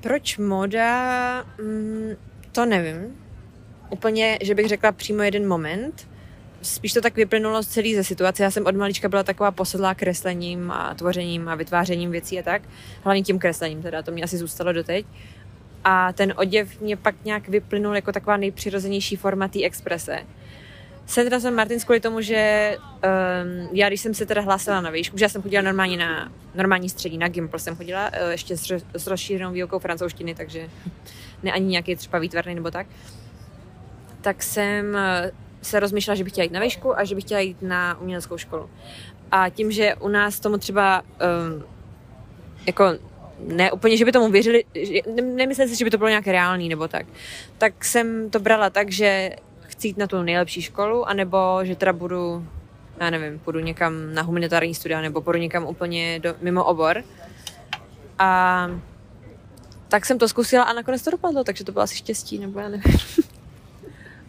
Proč 0.00 0.38
moda? 0.38 1.44
Mm, 1.60 2.10
to 2.52 2.66
nevím. 2.66 3.16
Úplně, 3.90 4.38
že 4.42 4.54
bych 4.54 4.68
řekla 4.68 4.92
přímo 4.92 5.22
jeden 5.22 5.48
moment. 5.48 6.08
Spíš 6.62 6.92
to 6.92 7.00
tak 7.00 7.16
vyplynulo 7.16 7.62
z 7.62 7.66
celý 7.66 7.94
ze 7.94 8.04
situace. 8.04 8.42
Já 8.42 8.50
jsem 8.50 8.66
od 8.66 8.76
malička 8.76 9.08
byla 9.08 9.22
taková 9.22 9.50
posedlá 9.50 9.94
kreslením 9.94 10.70
a 10.70 10.94
tvořením 10.94 11.48
a 11.48 11.54
vytvářením 11.54 12.10
věcí 12.10 12.38
a 12.38 12.42
tak. 12.42 12.62
Hlavně 13.04 13.22
tím 13.22 13.38
kreslením, 13.38 13.82
teda 13.82 14.02
to 14.02 14.10
mě 14.10 14.22
asi 14.22 14.38
zůstalo 14.38 14.72
doteď. 14.72 15.06
A 15.84 16.12
ten 16.12 16.34
oděv 16.36 16.80
mě 16.80 16.96
pak 16.96 17.14
nějak 17.24 17.48
vyplynul 17.48 17.96
jako 17.96 18.12
taková 18.12 18.36
nejpřirozenější 18.36 19.16
forma 19.16 19.48
té 19.48 19.64
exprese. 19.64 20.18
Centra 21.06 21.40
jsem 21.40 21.54
Martin 21.54 21.80
kvůli 21.80 22.00
tomu, 22.00 22.20
že 22.20 22.76
um, 22.76 23.68
já, 23.72 23.88
když 23.88 24.00
jsem 24.00 24.14
se 24.14 24.26
teda 24.26 24.40
hlásila 24.40 24.80
na 24.80 24.90
výšku, 24.90 25.18
že 25.18 25.24
já 25.24 25.28
jsem 25.28 25.42
chodila 25.42 25.62
normálně 25.62 25.96
na 25.96 26.32
normální 26.54 26.88
střední, 26.88 27.18
na 27.18 27.28
Gimpl 27.28 27.58
jsem 27.58 27.76
chodila, 27.76 28.10
uh, 28.10 28.30
ještě 28.30 28.56
s, 28.56 28.82
s 28.94 29.06
rozšířenou 29.06 29.52
výukou 29.52 29.78
francouzštiny, 29.78 30.34
takže 30.34 30.68
ne 31.42 31.52
ani 31.52 31.66
nějaký 31.66 31.96
třeba 31.96 32.18
výtvarný 32.18 32.54
nebo 32.54 32.70
tak, 32.70 32.86
tak 34.20 34.42
jsem 34.42 34.98
se 35.62 35.80
rozmýšlela, 35.80 36.16
že 36.16 36.24
bych 36.24 36.32
chtěla 36.32 36.44
jít 36.44 36.52
na 36.52 36.60
výšku 36.60 36.98
a 36.98 37.04
že 37.04 37.14
bych 37.14 37.24
chtěla 37.24 37.40
jít 37.40 37.62
na 37.62 38.00
uměleckou 38.00 38.38
školu. 38.38 38.70
A 39.30 39.48
tím, 39.48 39.72
že 39.72 39.94
u 39.94 40.08
nás 40.08 40.40
tomu 40.40 40.58
třeba 40.58 41.02
um, 41.02 41.64
jako 42.66 42.84
ne 43.46 43.72
úplně, 43.72 43.96
že 43.96 44.04
by 44.04 44.12
tomu 44.12 44.30
věřili, 44.30 44.64
ne, 45.14 45.22
nemyslím 45.22 45.68
si, 45.68 45.76
že 45.76 45.84
by 45.84 45.90
to 45.90 45.98
bylo 45.98 46.08
nějak 46.08 46.26
reálný 46.26 46.68
nebo 46.68 46.88
tak, 46.88 47.06
tak 47.58 47.84
jsem 47.84 48.30
to 48.30 48.40
brala 48.40 48.70
tak, 48.70 48.90
že 48.90 49.30
chci 49.60 49.88
jít 49.88 49.96
na 49.96 50.06
tu 50.06 50.22
nejlepší 50.22 50.62
školu, 50.62 51.08
anebo 51.08 51.60
že 51.62 51.76
teda 51.76 51.92
budu, 51.92 52.46
já 53.00 53.10
nevím, 53.10 53.38
půjdu 53.38 53.58
někam 53.58 54.14
na 54.14 54.22
humanitární 54.22 54.74
studia, 54.74 55.00
nebo 55.00 55.20
půjdu 55.20 55.38
někam 55.38 55.66
úplně 55.66 56.20
do, 56.20 56.34
mimo 56.40 56.64
obor. 56.64 57.04
A 58.18 58.70
tak 59.88 60.06
jsem 60.06 60.18
to 60.18 60.28
zkusila 60.28 60.64
a 60.64 60.72
nakonec 60.72 61.02
to 61.02 61.10
dopadlo, 61.10 61.44
takže 61.44 61.64
to 61.64 61.72
bylo 61.72 61.82
asi 61.82 61.96
štěstí, 61.96 62.38
nebo 62.38 62.60
já 62.60 62.68
nevím. 62.68 62.94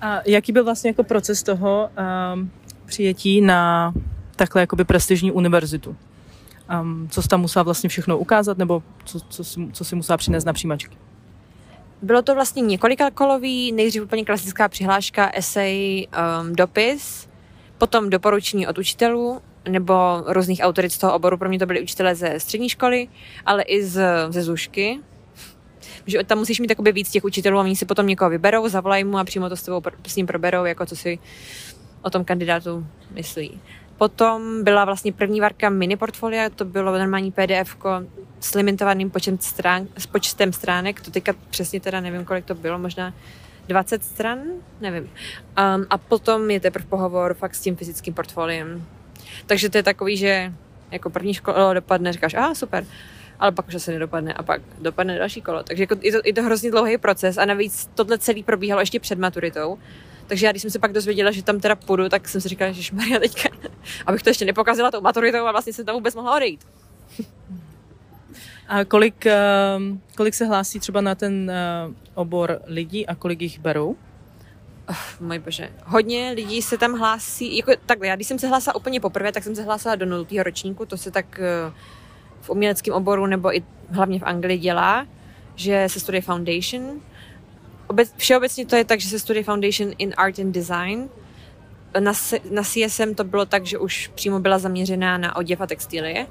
A 0.03 0.21
jaký 0.25 0.51
byl 0.51 0.63
vlastně 0.63 0.89
jako 0.89 1.03
proces 1.03 1.43
toho 1.43 1.89
um, 2.33 2.51
přijetí 2.85 3.41
na 3.41 3.93
takhle 4.35 4.61
jakoby 4.61 4.83
prestižní 4.83 5.31
univerzitu? 5.31 5.95
Um, 6.81 7.07
co 7.11 7.21
jsi 7.21 7.27
tam 7.27 7.41
musela 7.41 7.63
vlastně 7.63 7.89
všechno 7.89 8.17
ukázat, 8.17 8.57
nebo 8.57 8.83
co, 9.05 9.19
co, 9.19 9.43
jsi, 9.43 9.59
co 9.73 9.85
jsi 9.85 9.95
musela 9.95 10.17
přinést 10.17 10.45
na 10.45 10.53
přijímačky? 10.53 10.97
Bylo 12.01 12.21
to 12.21 12.35
vlastně 12.35 12.61
několika 12.61 13.11
kolový, 13.11 13.71
nejdřív 13.71 14.03
úplně 14.03 14.25
klasická 14.25 14.67
přihláška, 14.67 15.31
esej, 15.33 16.07
um, 16.41 16.55
dopis, 16.55 17.29
potom 17.77 18.09
doporučení 18.09 18.67
od 18.67 18.77
učitelů 18.77 19.41
nebo 19.69 20.23
různých 20.27 20.59
autorit 20.63 20.91
z 20.91 20.97
toho 20.97 21.13
oboru. 21.13 21.37
Pro 21.37 21.49
mě 21.49 21.59
to 21.59 21.65
byly 21.65 21.81
učitelé 21.81 22.15
ze 22.15 22.39
střední 22.39 22.69
školy, 22.69 23.07
ale 23.45 23.63
i 23.63 23.83
z, 23.83 24.01
ze 24.29 24.41
Zušky. 24.41 24.99
Že 26.05 26.23
tam 26.23 26.37
musíš 26.37 26.59
mít 26.59 26.67
takoby 26.67 26.91
víc 26.91 27.11
těch 27.11 27.23
učitelů 27.23 27.57
a 27.57 27.61
oni 27.61 27.75
si 27.75 27.85
potom 27.85 28.07
někoho 28.07 28.29
vyberou, 28.29 28.67
zavolají 28.67 29.03
mu 29.03 29.17
a 29.17 29.23
přímo 29.23 29.49
to 29.49 29.55
s 29.55 29.63
tebou 29.63 29.81
s 30.07 30.15
ním 30.15 30.27
proberou, 30.27 30.65
jako 30.65 30.85
co 30.85 30.95
si 30.95 31.19
o 32.01 32.09
tom 32.09 32.25
kandidátu 32.25 32.87
myslí. 33.11 33.61
Potom 33.97 34.63
byla 34.63 34.85
vlastně 34.85 35.13
první 35.13 35.41
varka 35.41 35.69
mini 35.69 35.97
portfolia, 35.97 36.49
to 36.49 36.65
bylo 36.65 36.97
normální 36.97 37.31
PDF 37.31 37.77
s 38.39 38.55
limitovaným 38.55 39.09
počtem 39.09 39.37
strán, 39.39 39.87
s 39.97 40.05
počtem 40.05 40.53
stránek, 40.53 41.01
to 41.01 41.11
teďka 41.11 41.33
přesně 41.49 41.79
teda 41.79 41.99
nevím, 41.99 42.25
kolik 42.25 42.45
to 42.45 42.55
bylo, 42.55 42.79
možná 42.79 43.13
20 43.67 44.03
stran, 44.03 44.39
nevím. 44.81 45.03
Um, 45.03 45.85
a 45.89 45.97
potom 45.97 46.51
je 46.51 46.59
teprve 46.59 46.85
pohovor 46.85 47.33
fakt 47.33 47.55
s 47.55 47.61
tím 47.61 47.75
fyzickým 47.75 48.13
portfoliem. 48.13 48.85
Takže 49.45 49.69
to 49.69 49.77
je 49.77 49.83
takový, 49.83 50.17
že 50.17 50.53
jako 50.91 51.09
první 51.09 51.33
školo 51.33 51.73
dopadne, 51.73 52.13
říkáš, 52.13 52.33
a 52.33 52.55
super, 52.55 52.85
ale 53.43 53.51
pak 53.51 53.67
už 53.67 53.83
se 53.83 53.91
nedopadne 53.91 54.33
a 54.33 54.43
pak 54.43 54.61
dopadne 54.81 55.19
další 55.19 55.41
kolo. 55.41 55.63
Takže 55.63 55.83
jako 55.83 55.95
je, 56.01 56.11
to, 56.11 56.19
je 56.25 56.33
to 56.33 56.43
hrozně 56.43 56.71
dlouhý 56.71 56.97
proces 56.97 57.37
a 57.37 57.45
navíc 57.45 57.89
tohle 57.95 58.17
celý 58.17 58.43
probíhalo 58.43 58.81
ještě 58.81 58.99
před 58.99 59.19
maturitou. 59.19 59.77
Takže 60.27 60.45
já, 60.45 60.51
když 60.51 60.61
jsem 60.61 60.71
se 60.71 60.79
pak 60.79 60.91
dozvěděla, 60.93 61.31
že 61.31 61.43
tam 61.43 61.59
teda 61.59 61.75
půjdu, 61.75 62.09
tak 62.09 62.29
jsem 62.29 62.41
si 62.41 62.49
říkala, 62.49 62.71
že 62.71 62.95
Maria 62.95 63.19
teďka, 63.19 63.49
abych 64.05 64.23
to 64.23 64.29
ještě 64.29 64.45
nepokazila 64.45 64.91
tou 64.91 65.01
maturitou 65.01 65.45
a 65.45 65.51
vlastně 65.51 65.73
jsem 65.73 65.85
tam 65.85 65.95
vůbec 65.95 66.15
mohla 66.15 66.35
odejít. 66.35 66.67
A 68.67 68.85
kolik, 68.85 69.25
ehm, 69.25 70.01
kolik 70.17 70.33
se 70.33 70.45
hlásí 70.45 70.79
třeba 70.79 71.01
na 71.01 71.15
ten 71.15 71.51
eh, 71.51 71.55
obor 72.13 72.61
lidí 72.65 73.07
a 73.07 73.15
kolik 73.15 73.41
jich 73.41 73.59
berou? 73.59 73.95
Oh, 74.89 75.27
můj 75.27 75.39
bože. 75.39 75.69
Hodně 75.85 76.31
lidí 76.35 76.61
se 76.61 76.77
tam 76.77 76.93
hlásí, 76.93 77.57
jako 77.57 77.71
takhle, 77.85 78.07
já 78.07 78.15
když 78.15 78.27
jsem 78.27 78.39
se 78.39 78.47
hlásila 78.47 78.75
úplně 78.75 78.99
poprvé, 78.99 79.31
tak 79.31 79.43
jsem 79.43 79.55
se 79.55 79.63
hlásila 79.63 79.95
do 79.95 80.05
nultého 80.05 80.43
ročníku, 80.43 80.85
to 80.85 80.97
se 80.97 81.11
tak 81.11 81.39
eh, 81.39 81.73
v 82.43 82.49
uměleckém 82.49 82.93
oboru 82.93 83.25
nebo 83.25 83.55
i 83.55 83.63
hlavně 83.89 84.19
v 84.19 84.23
Anglii 84.23 84.57
dělá, 84.57 85.07
že 85.55 85.85
se 85.89 85.99
studuje 85.99 86.21
foundation. 86.21 87.01
Obec, 87.87 88.13
všeobecně 88.17 88.65
to 88.65 88.75
je 88.75 88.85
tak, 88.85 88.99
že 88.99 89.09
se 89.09 89.19
studuje 89.19 89.43
foundation 89.43 89.91
in 89.97 90.13
art 90.17 90.39
and 90.39 90.51
design. 90.51 91.09
Na, 91.99 92.13
na 92.51 92.63
CSM 92.63 93.15
to 93.15 93.23
bylo 93.23 93.45
tak, 93.45 93.65
že 93.65 93.77
už 93.77 94.11
přímo 94.15 94.39
byla 94.39 94.59
zaměřená 94.59 95.17
na 95.17 95.35
oděv 95.35 95.61
a 95.61 95.67
textilie 95.67 96.27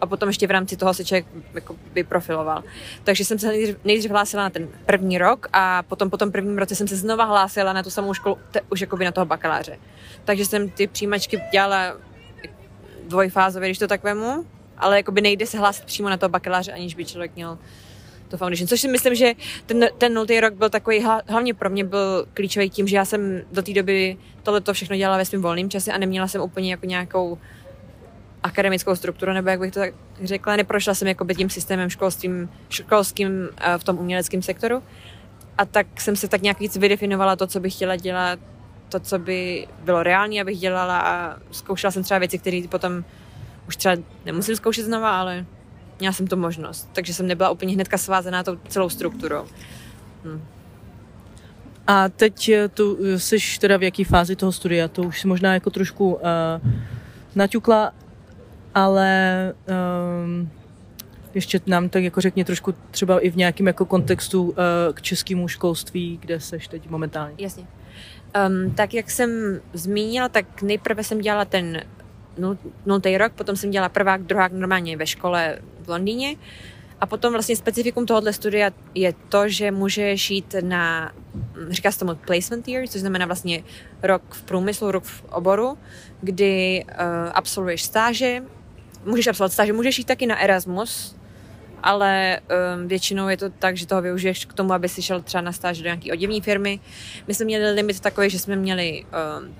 a 0.00 0.06
potom 0.06 0.28
ještě 0.28 0.46
v 0.46 0.50
rámci 0.50 0.76
toho 0.76 0.94
se 0.94 1.04
člověk 1.04 1.26
jako 1.54 1.76
vyprofiloval. 1.94 2.62
Takže 3.04 3.24
jsem 3.24 3.38
se 3.38 3.46
nejdřív, 3.46 3.76
nejdřív 3.84 4.10
hlásila 4.10 4.42
na 4.42 4.50
ten 4.50 4.68
první 4.86 5.18
rok 5.18 5.48
a 5.52 5.82
potom 5.82 6.10
po 6.10 6.16
tom 6.16 6.32
prvním 6.32 6.58
roce 6.58 6.74
jsem 6.74 6.88
se 6.88 6.96
znova 6.96 7.24
hlásila 7.24 7.72
na 7.72 7.82
tu 7.82 7.90
samou 7.90 8.14
školu, 8.14 8.38
te, 8.50 8.60
už 8.70 8.80
jakoby 8.80 9.04
na 9.04 9.12
toho 9.12 9.26
bakaláře. 9.26 9.78
Takže 10.24 10.44
jsem 10.44 10.70
ty 10.70 10.86
přijímačky 10.86 11.40
dělala 11.52 11.96
dvojfázově, 13.08 13.68
když 13.68 13.78
to 13.78 13.88
tak 13.88 14.02
vemu, 14.02 14.46
ale 14.78 14.96
jakoby 14.96 15.20
nejde 15.20 15.46
se 15.46 15.58
hlásit 15.58 15.84
přímo 15.84 16.08
na 16.08 16.16
toho 16.16 16.30
bakaláře, 16.30 16.72
aniž 16.72 16.94
by 16.94 17.04
člověk 17.04 17.36
měl 17.36 17.58
to 18.28 18.36
foundation. 18.36 18.68
Což 18.68 18.80
si 18.80 18.88
myslím, 18.88 19.14
že 19.14 19.32
ten, 19.66 19.88
ten 19.98 20.14
nultý 20.14 20.40
rok 20.40 20.54
byl 20.54 20.70
takový, 20.70 21.04
hlavně 21.28 21.54
pro 21.54 21.70
mě 21.70 21.84
byl 21.84 22.26
klíčový 22.34 22.70
tím, 22.70 22.88
že 22.88 22.96
já 22.96 23.04
jsem 23.04 23.42
do 23.52 23.62
té 23.62 23.72
doby 23.72 24.16
tohle 24.42 24.60
to 24.60 24.72
všechno 24.72 24.96
dělala 24.96 25.18
ve 25.18 25.24
svém 25.24 25.42
volném 25.42 25.70
čase 25.70 25.92
a 25.92 25.98
neměla 25.98 26.28
jsem 26.28 26.40
úplně 26.40 26.70
jako 26.70 26.86
nějakou 26.86 27.38
akademickou 28.42 28.96
strukturu, 28.96 29.32
nebo 29.32 29.48
jak 29.48 29.60
bych 29.60 29.72
to 29.72 29.80
tak 29.80 29.94
řekla, 30.22 30.56
neprošla 30.56 30.94
jsem 30.94 31.08
jako 31.08 31.26
tím 31.36 31.50
systémem 31.50 31.90
školstvím, 31.90 32.50
školským 32.68 33.48
eh, 33.56 33.78
v 33.78 33.84
tom 33.84 33.98
uměleckém 33.98 34.42
sektoru. 34.42 34.82
A 35.58 35.64
tak 35.64 36.00
jsem 36.00 36.16
se 36.16 36.28
tak 36.28 36.42
nějak 36.42 36.60
víc 36.60 36.76
vydefinovala 36.76 37.36
to, 37.36 37.46
co 37.46 37.60
bych 37.60 37.74
chtěla 37.74 37.96
dělat, 37.96 38.38
to, 38.88 39.00
co 39.00 39.18
by 39.18 39.66
bylo 39.84 40.02
reálné, 40.02 40.40
abych 40.40 40.58
dělala 40.58 40.98
a 41.00 41.36
zkoušela 41.50 41.90
jsem 41.90 42.02
třeba 42.02 42.18
věci, 42.18 42.38
které 42.38 42.62
potom 42.70 43.04
už 43.68 43.76
třeba 43.76 43.96
nemusím 44.24 44.56
zkoušet 44.56 44.84
znova, 44.84 45.20
ale 45.20 45.46
měla 45.98 46.12
jsem 46.12 46.26
tu 46.26 46.36
možnost. 46.36 46.88
Takže 46.92 47.14
jsem 47.14 47.26
nebyla 47.26 47.50
úplně 47.50 47.74
hnedka 47.74 47.98
svázaná 47.98 48.42
tou 48.42 48.56
celou 48.68 48.88
strukturou. 48.88 49.44
Hm. 50.24 50.42
A 51.86 52.08
teď 52.08 52.48
eh, 52.48 52.68
tu 52.68 52.98
jsi 53.18 53.38
teda 53.60 53.76
v 53.76 53.82
jaký 53.82 54.04
fázi 54.04 54.36
toho 54.36 54.52
studia? 54.52 54.88
To 54.88 55.02
už 55.02 55.20
si 55.20 55.28
možná 55.28 55.54
jako 55.54 55.70
trošku 55.70 56.14
uh, 56.14 56.20
naťukla, 57.34 57.92
ale 58.74 59.52
um, 60.24 60.50
ještě 61.34 61.60
nám 61.66 61.88
tak 61.88 62.02
jako 62.02 62.20
řekně 62.20 62.44
trošku 62.44 62.74
třeba 62.90 63.20
i 63.20 63.30
v 63.30 63.36
nějakém 63.36 63.66
jako 63.66 63.84
kontextu 63.84 64.42
uh, 64.42 64.54
k 64.94 65.02
českému 65.02 65.48
školství, 65.48 66.18
kde 66.22 66.40
seš 66.40 66.68
teď 66.68 66.90
momentálně. 66.90 67.34
Jasně. 67.38 67.66
Um, 68.46 68.74
tak 68.74 68.94
jak 68.94 69.10
jsem 69.10 69.60
zmínila, 69.72 70.28
tak 70.28 70.62
nejprve 70.62 71.04
jsem 71.04 71.20
dělala 71.20 71.44
ten 71.44 71.80
nultý 72.86 73.18
rok, 73.18 73.32
potom 73.32 73.56
jsem 73.56 73.70
dělala 73.70 73.88
prvák, 73.88 74.22
druhák 74.22 74.52
normálně 74.52 74.96
ve 74.96 75.06
škole 75.06 75.58
v 75.80 75.88
Londýně. 75.88 76.36
A 77.00 77.06
potom 77.06 77.32
vlastně 77.32 77.56
specifikum 77.56 78.06
tohohle 78.06 78.32
studia 78.32 78.70
je 78.94 79.14
to, 79.28 79.48
že 79.48 79.70
můžeš 79.70 80.30
jít 80.30 80.54
na, 80.60 81.12
říká 81.70 81.92
se 81.92 81.98
tomu 81.98 82.14
placement 82.14 82.68
year, 82.68 82.88
což 82.88 83.00
znamená 83.00 83.26
vlastně 83.26 83.62
rok 84.02 84.22
v 84.30 84.42
průmyslu, 84.42 84.90
rok 84.90 85.04
v 85.04 85.24
oboru, 85.24 85.78
kdy 86.20 86.84
uh, 86.88 86.94
absolvuješ 87.34 87.82
stáže, 87.82 88.42
můžeš 89.04 89.26
absolvovat 89.26 89.52
stáže, 89.52 89.72
můžeš 89.72 89.98
jít 89.98 90.04
taky 90.04 90.26
na 90.26 90.40
Erasmus, 90.40 91.16
ale 91.82 92.40
um, 92.40 92.88
většinou 92.88 93.28
je 93.28 93.36
to 93.36 93.50
tak, 93.50 93.76
že 93.76 93.86
toho 93.86 94.02
využiješ 94.02 94.44
k 94.44 94.52
tomu, 94.52 94.72
aby 94.72 94.88
si 94.88 95.02
šel 95.02 95.22
třeba 95.22 95.40
na 95.40 95.52
stáž 95.52 95.78
do 95.78 95.84
nějaké 95.84 96.12
oděvní 96.12 96.40
firmy. 96.40 96.80
My 97.26 97.34
jsme 97.34 97.44
měli 97.44 97.70
limit 97.70 98.00
takový, 98.00 98.30
že 98.30 98.38
jsme 98.38 98.56
měli, 98.56 99.04
um, 99.40 99.54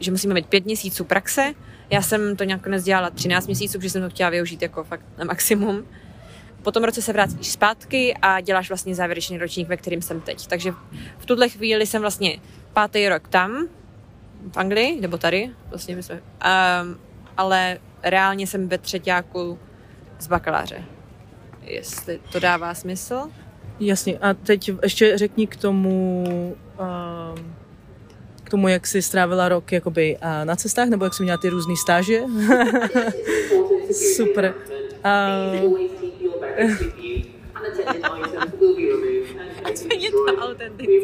že 0.00 0.10
musíme 0.10 0.34
mít 0.34 0.46
pět 0.46 0.64
měsíců 0.64 1.04
praxe, 1.04 1.54
Já 1.90 2.02
jsem 2.02 2.36
to 2.36 2.44
nakonec 2.44 2.84
dělala 2.84 3.10
13 3.10 3.46
měsíců, 3.46 3.78
protože 3.78 3.90
jsem 3.90 4.02
to 4.02 4.10
chtěla 4.10 4.30
využít 4.30 4.62
jako 4.62 4.84
fakt 4.84 5.04
na 5.18 5.24
maximum. 5.24 5.84
Po 6.62 6.72
tom 6.72 6.84
roce 6.84 7.02
se 7.02 7.12
vrátíš 7.12 7.52
zpátky 7.52 8.14
a 8.22 8.40
děláš 8.40 8.68
vlastně 8.68 8.94
závěrečný 8.94 9.38
ročník, 9.38 9.68
ve 9.68 9.76
kterým 9.76 10.02
jsem 10.02 10.20
teď. 10.20 10.46
Takže 10.46 10.72
v 11.18 11.26
tuhle 11.26 11.48
chvíli 11.48 11.86
jsem 11.86 12.00
vlastně 12.00 12.38
pátý 12.72 13.08
rok 13.08 13.28
tam, 13.28 13.68
v 14.52 14.56
Anglii, 14.56 15.00
nebo 15.00 15.18
tady, 15.18 15.50
vlastně 15.70 15.96
my 15.96 16.02
jsme, 16.02 16.14
um, 16.14 16.98
ale 17.36 17.78
reálně 18.02 18.46
jsem 18.46 18.68
ve 18.68 18.78
třetíku 18.78 19.58
z 20.18 20.26
bakaláře. 20.26 20.84
Jestli 21.62 22.20
to 22.32 22.40
dává 22.40 22.74
smysl? 22.74 23.30
Jasně. 23.80 24.18
A 24.18 24.34
teď 24.34 24.70
ještě 24.82 25.18
řekni 25.18 25.46
k 25.46 25.56
tomu, 25.56 26.24
um, 26.80 27.54
tomu, 28.50 28.68
jak 28.68 28.86
jsi 28.86 29.02
strávila 29.02 29.48
rok 29.48 29.72
jakoby 29.72 30.18
na 30.44 30.56
cestách, 30.56 30.88
nebo 30.88 31.04
jak 31.04 31.14
jsi 31.14 31.22
měla 31.22 31.38
ty 31.38 31.48
různé 31.48 31.74
stáže. 31.76 32.22
Super. 34.16 34.54
Autentický. 40.40 41.00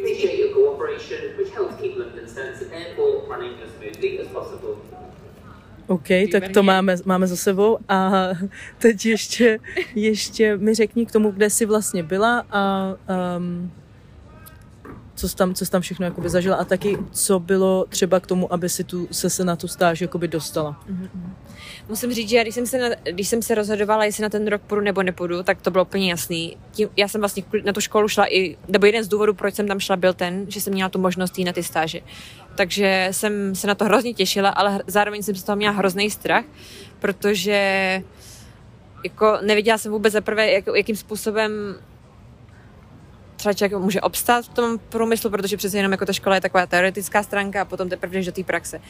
OK, 5.86 6.08
tak 6.32 6.48
to 6.48 6.62
máme, 6.62 6.96
máme 7.04 7.26
za 7.26 7.36
sebou. 7.36 7.78
A 7.88 8.28
teď 8.78 9.06
ještě, 9.06 9.58
ještě 9.94 10.56
mi 10.56 10.74
řekni 10.74 11.06
k 11.06 11.12
tomu, 11.12 11.30
kde 11.30 11.50
jsi 11.50 11.66
vlastně 11.66 12.02
byla 12.02 12.44
a 12.50 12.94
um, 13.36 13.72
co 15.16 15.28
jsi 15.28 15.36
tam, 15.36 15.54
co 15.54 15.64
jsi 15.64 15.70
tam 15.70 15.82
všechno 15.82 16.04
jakoby 16.04 16.28
zažila 16.28 16.56
a 16.56 16.64
taky, 16.64 16.98
co 17.10 17.38
bylo 17.38 17.84
třeba 17.88 18.20
k 18.20 18.26
tomu, 18.26 18.52
aby 18.52 18.68
si 18.68 18.84
tu, 18.84 19.08
se, 19.10 19.30
se 19.30 19.44
na 19.44 19.56
tu 19.56 19.68
stáž 19.68 20.00
jakoby 20.00 20.28
dostala. 20.28 20.80
Mm-hmm. 20.90 21.08
Musím 21.88 22.12
říct, 22.12 22.28
že 22.28 22.42
když 22.42 22.54
jsem, 22.54 22.66
se 22.66 22.78
na, 22.78 22.96
když 23.12 23.28
jsem 23.28 23.42
se 23.42 23.54
rozhodovala, 23.54 24.04
jestli 24.04 24.22
na 24.22 24.28
ten 24.28 24.46
rok 24.46 24.62
půjdu 24.62 24.82
nebo 24.82 25.02
nepůjdu, 25.02 25.42
tak 25.42 25.62
to 25.62 25.70
bylo 25.70 25.84
úplně 25.84 26.10
jasný. 26.10 26.56
Tím, 26.70 26.88
já 26.96 27.08
jsem 27.08 27.20
vlastně 27.20 27.44
na 27.64 27.72
tu 27.72 27.80
školu 27.80 28.08
šla 28.08 28.26
i, 28.32 28.56
nebo 28.68 28.86
jeden 28.86 29.04
z 29.04 29.08
důvodů, 29.08 29.34
proč 29.34 29.54
jsem 29.54 29.68
tam 29.68 29.80
šla, 29.80 29.96
byl 29.96 30.12
ten, 30.12 30.46
že 30.48 30.60
jsem 30.60 30.72
měla 30.72 30.88
tu 30.88 30.98
možnost 30.98 31.38
jít 31.38 31.44
na 31.44 31.52
ty 31.52 31.62
stáže. 31.62 32.00
Takže 32.54 33.08
jsem 33.10 33.54
se 33.54 33.66
na 33.66 33.74
to 33.74 33.84
hrozně 33.84 34.14
těšila, 34.14 34.50
ale 34.50 34.82
zároveň 34.86 35.22
jsem 35.22 35.34
z 35.34 35.42
toho 35.42 35.56
měla 35.56 35.72
hrozný 35.72 36.10
strach, 36.10 36.44
protože 36.98 38.02
jako 39.04 39.38
nevěděla 39.42 39.78
jsem 39.78 39.92
vůbec 39.92 40.12
zaprvé, 40.12 40.52
jak, 40.52 40.64
jakým 40.74 40.96
způsobem 40.96 41.52
třeba 43.36 43.52
člověk 43.52 43.82
může 43.82 44.00
obstát 44.00 44.44
v 44.44 44.48
tom 44.48 44.78
průmyslu, 44.78 45.30
protože 45.30 45.56
přece 45.56 45.76
jenom 45.76 45.92
jako 45.92 46.06
ta 46.06 46.12
škola 46.12 46.34
je 46.34 46.40
taková 46.40 46.66
teoretická 46.66 47.22
stránka 47.22 47.62
a 47.62 47.64
potom 47.64 47.88
teprve 47.88 48.22
do 48.22 48.32
té 48.32 48.44
praxe. 48.44 48.80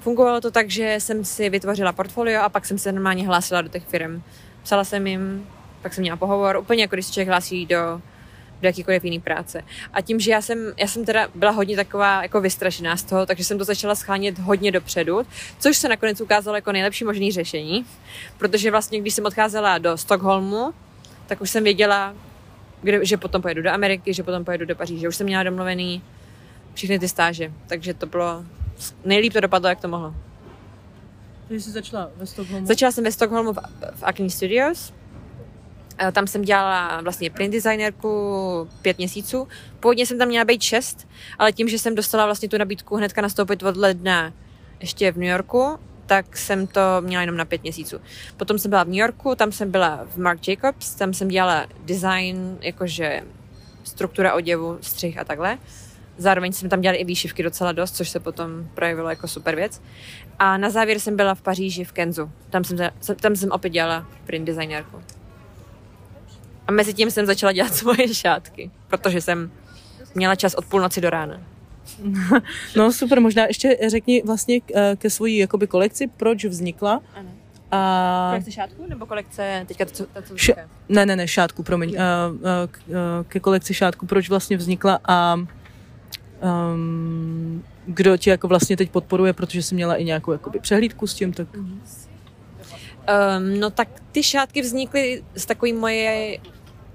Fungovalo 0.00 0.40
to 0.40 0.50
tak, 0.50 0.70
že 0.70 0.96
jsem 0.98 1.24
si 1.24 1.50
vytvořila 1.50 1.92
portfolio 1.92 2.42
a 2.42 2.48
pak 2.48 2.66
jsem 2.66 2.78
se 2.78 2.92
normálně 2.92 3.26
hlásila 3.26 3.62
do 3.62 3.68
těch 3.68 3.84
firm. 3.84 4.22
Psala 4.62 4.84
jsem 4.84 5.06
jim, 5.06 5.46
pak 5.82 5.94
jsem 5.94 6.02
měla 6.02 6.16
pohovor, 6.16 6.56
úplně 6.56 6.82
jako 6.82 6.96
když 6.96 7.06
se 7.06 7.12
člověk 7.12 7.28
hlásí 7.28 7.66
do, 7.66 8.00
do 8.60 8.68
jakýkoliv 8.68 9.04
jiný 9.04 9.20
práce. 9.20 9.64
A 9.92 10.00
tím, 10.00 10.20
že 10.20 10.30
já 10.30 10.42
jsem, 10.42 10.72
já 10.76 10.86
jsem 10.86 11.04
teda 11.04 11.28
byla 11.34 11.50
hodně 11.50 11.76
taková 11.76 12.22
jako 12.22 12.40
vystrašená 12.40 12.96
z 12.96 13.02
toho, 13.02 13.26
takže 13.26 13.44
jsem 13.44 13.58
to 13.58 13.64
začala 13.64 13.94
schánět 13.94 14.38
hodně 14.38 14.72
dopředu, 14.72 15.22
což 15.58 15.76
se 15.76 15.88
nakonec 15.88 16.20
ukázalo 16.20 16.56
jako 16.56 16.72
nejlepší 16.72 17.04
možný 17.04 17.32
řešení, 17.32 17.86
protože 18.38 18.70
vlastně, 18.70 19.00
když 19.00 19.14
jsem 19.14 19.24
odcházela 19.24 19.78
do 19.78 19.96
Stockholmu, 19.96 20.74
tak 21.26 21.40
už 21.40 21.50
jsem 21.50 21.64
věděla, 21.64 22.14
kde, 22.82 23.04
že 23.04 23.16
potom 23.16 23.42
pojedu 23.42 23.62
do 23.62 23.70
Ameriky, 23.70 24.14
že 24.14 24.22
potom 24.22 24.44
pojedu 24.44 24.66
do 24.66 24.76
Paříže. 24.76 25.08
Už 25.08 25.16
jsem 25.16 25.26
měla 25.26 25.42
domluvený 25.42 26.02
všechny 26.74 26.98
ty 26.98 27.08
stáže, 27.08 27.52
takže 27.66 27.94
to 27.94 28.06
bylo, 28.06 28.44
nejlíp 29.04 29.32
to 29.32 29.40
dopadlo, 29.40 29.68
jak 29.68 29.80
to 29.80 29.88
mohlo. 29.88 30.14
Takže 31.48 31.64
jsi 31.64 31.70
začala 31.70 32.10
ve 32.16 32.26
Stockholmu? 32.26 32.66
Začala 32.66 32.92
jsem 32.92 33.04
ve 33.04 33.12
Stockholmu 33.12 33.52
v, 33.52 33.58
v 33.94 34.02
Acne 34.02 34.30
Studios. 34.30 34.92
Tam 36.12 36.26
jsem 36.26 36.42
dělala 36.42 37.00
vlastně 37.00 37.30
print 37.30 37.52
designerku 37.52 38.68
pět 38.82 38.98
měsíců. 38.98 39.48
Původně 39.80 40.06
jsem 40.06 40.18
tam 40.18 40.28
měla 40.28 40.44
být 40.44 40.62
šest, 40.62 41.08
ale 41.38 41.52
tím, 41.52 41.68
že 41.68 41.78
jsem 41.78 41.94
dostala 41.94 42.24
vlastně 42.24 42.48
tu 42.48 42.58
nabídku 42.58 42.96
hnedka 42.96 43.20
nastoupit 43.20 43.62
od 43.62 43.76
ledna 43.76 44.32
ještě 44.80 45.12
v 45.12 45.16
New 45.16 45.28
Yorku, 45.28 45.78
tak 46.10 46.36
jsem 46.36 46.66
to 46.66 46.80
měla 47.00 47.20
jenom 47.20 47.36
na 47.36 47.44
pět 47.44 47.62
měsíců. 47.62 48.00
Potom 48.36 48.58
jsem 48.58 48.70
byla 48.70 48.84
v 48.84 48.86
New 48.86 48.96
Yorku, 48.96 49.34
tam 49.34 49.52
jsem 49.52 49.70
byla 49.70 50.06
v 50.10 50.16
Marc 50.16 50.48
Jacobs, 50.48 50.94
tam 50.94 51.14
jsem 51.14 51.28
dělala 51.28 51.66
design, 51.84 52.58
jakože 52.60 53.22
struktura 53.84 54.34
oděvu, 54.34 54.78
střih 54.80 55.18
a 55.18 55.24
takhle. 55.24 55.58
Zároveň 56.18 56.52
jsem 56.52 56.68
tam 56.68 56.80
dělala 56.80 57.00
i 57.00 57.04
výšivky 57.04 57.42
docela 57.42 57.72
dost, 57.72 57.96
což 57.96 58.08
se 58.08 58.20
potom 58.20 58.68
projevilo 58.74 59.10
jako 59.10 59.28
super 59.28 59.56
věc. 59.56 59.82
A 60.38 60.56
na 60.56 60.70
závěr 60.70 60.98
jsem 60.98 61.16
byla 61.16 61.34
v 61.34 61.42
Paříži 61.42 61.84
v 61.84 61.92
Kenzu. 61.92 62.30
Tam 62.50 62.64
jsem, 62.64 62.78
tam 63.20 63.36
jsem 63.36 63.50
opět 63.50 63.70
dělala 63.70 64.06
print 64.26 64.46
designérku. 64.46 65.02
A 66.66 66.72
mezi 66.72 66.94
tím 66.94 67.10
jsem 67.10 67.26
začala 67.26 67.52
dělat 67.52 67.74
svoje 67.82 68.14
šátky, 68.14 68.70
protože 68.86 69.20
jsem 69.20 69.50
měla 70.14 70.34
čas 70.34 70.54
od 70.54 70.64
půlnoci 70.64 71.00
do 71.00 71.10
rána. 71.10 71.49
No 72.76 72.92
super, 72.92 73.20
možná 73.20 73.46
ještě 73.46 73.78
řekni 73.88 74.22
vlastně 74.26 74.60
eh, 74.74 74.96
ke 74.96 75.10
svojí 75.10 75.36
jakoby 75.36 75.66
kolekci, 75.66 76.06
proč 76.06 76.44
vznikla. 76.44 77.00
Ano. 77.14 77.28
A... 77.70 78.26
Kolekce 78.30 78.52
šátku 78.52 78.86
nebo 78.88 79.06
kolekce 79.06 79.64
teďka 79.68 79.84
to, 79.84 79.92
to, 79.92 80.22
co 80.22 80.34
Š- 80.34 80.54
Ne, 80.88 81.06
ne, 81.06 81.16
ne, 81.16 81.28
šátku, 81.28 81.62
promiň. 81.62 81.90
Uh, 81.90 81.96
uh, 81.96 82.02
ke 83.28 83.40
kolekci 83.40 83.74
šátku, 83.74 84.06
proč 84.06 84.28
vlastně 84.28 84.56
vznikla 84.56 84.98
a 85.04 85.36
um, 86.74 87.64
kdo 87.86 88.16
tě 88.16 88.30
jako 88.30 88.48
vlastně 88.48 88.76
teď 88.76 88.90
podporuje, 88.90 89.32
protože 89.32 89.62
jsi 89.62 89.74
měla 89.74 89.96
i 89.96 90.04
nějakou 90.04 90.32
jakoby 90.32 90.58
přehlídku 90.58 91.06
s 91.06 91.14
tím, 91.14 91.32
tak... 91.32 91.48
Um, 91.54 91.80
no 93.60 93.70
tak 93.70 93.88
ty 94.12 94.22
šátky 94.22 94.62
vznikly 94.62 95.24
z 95.34 95.46
takové 95.46 95.72
moje 95.72 96.38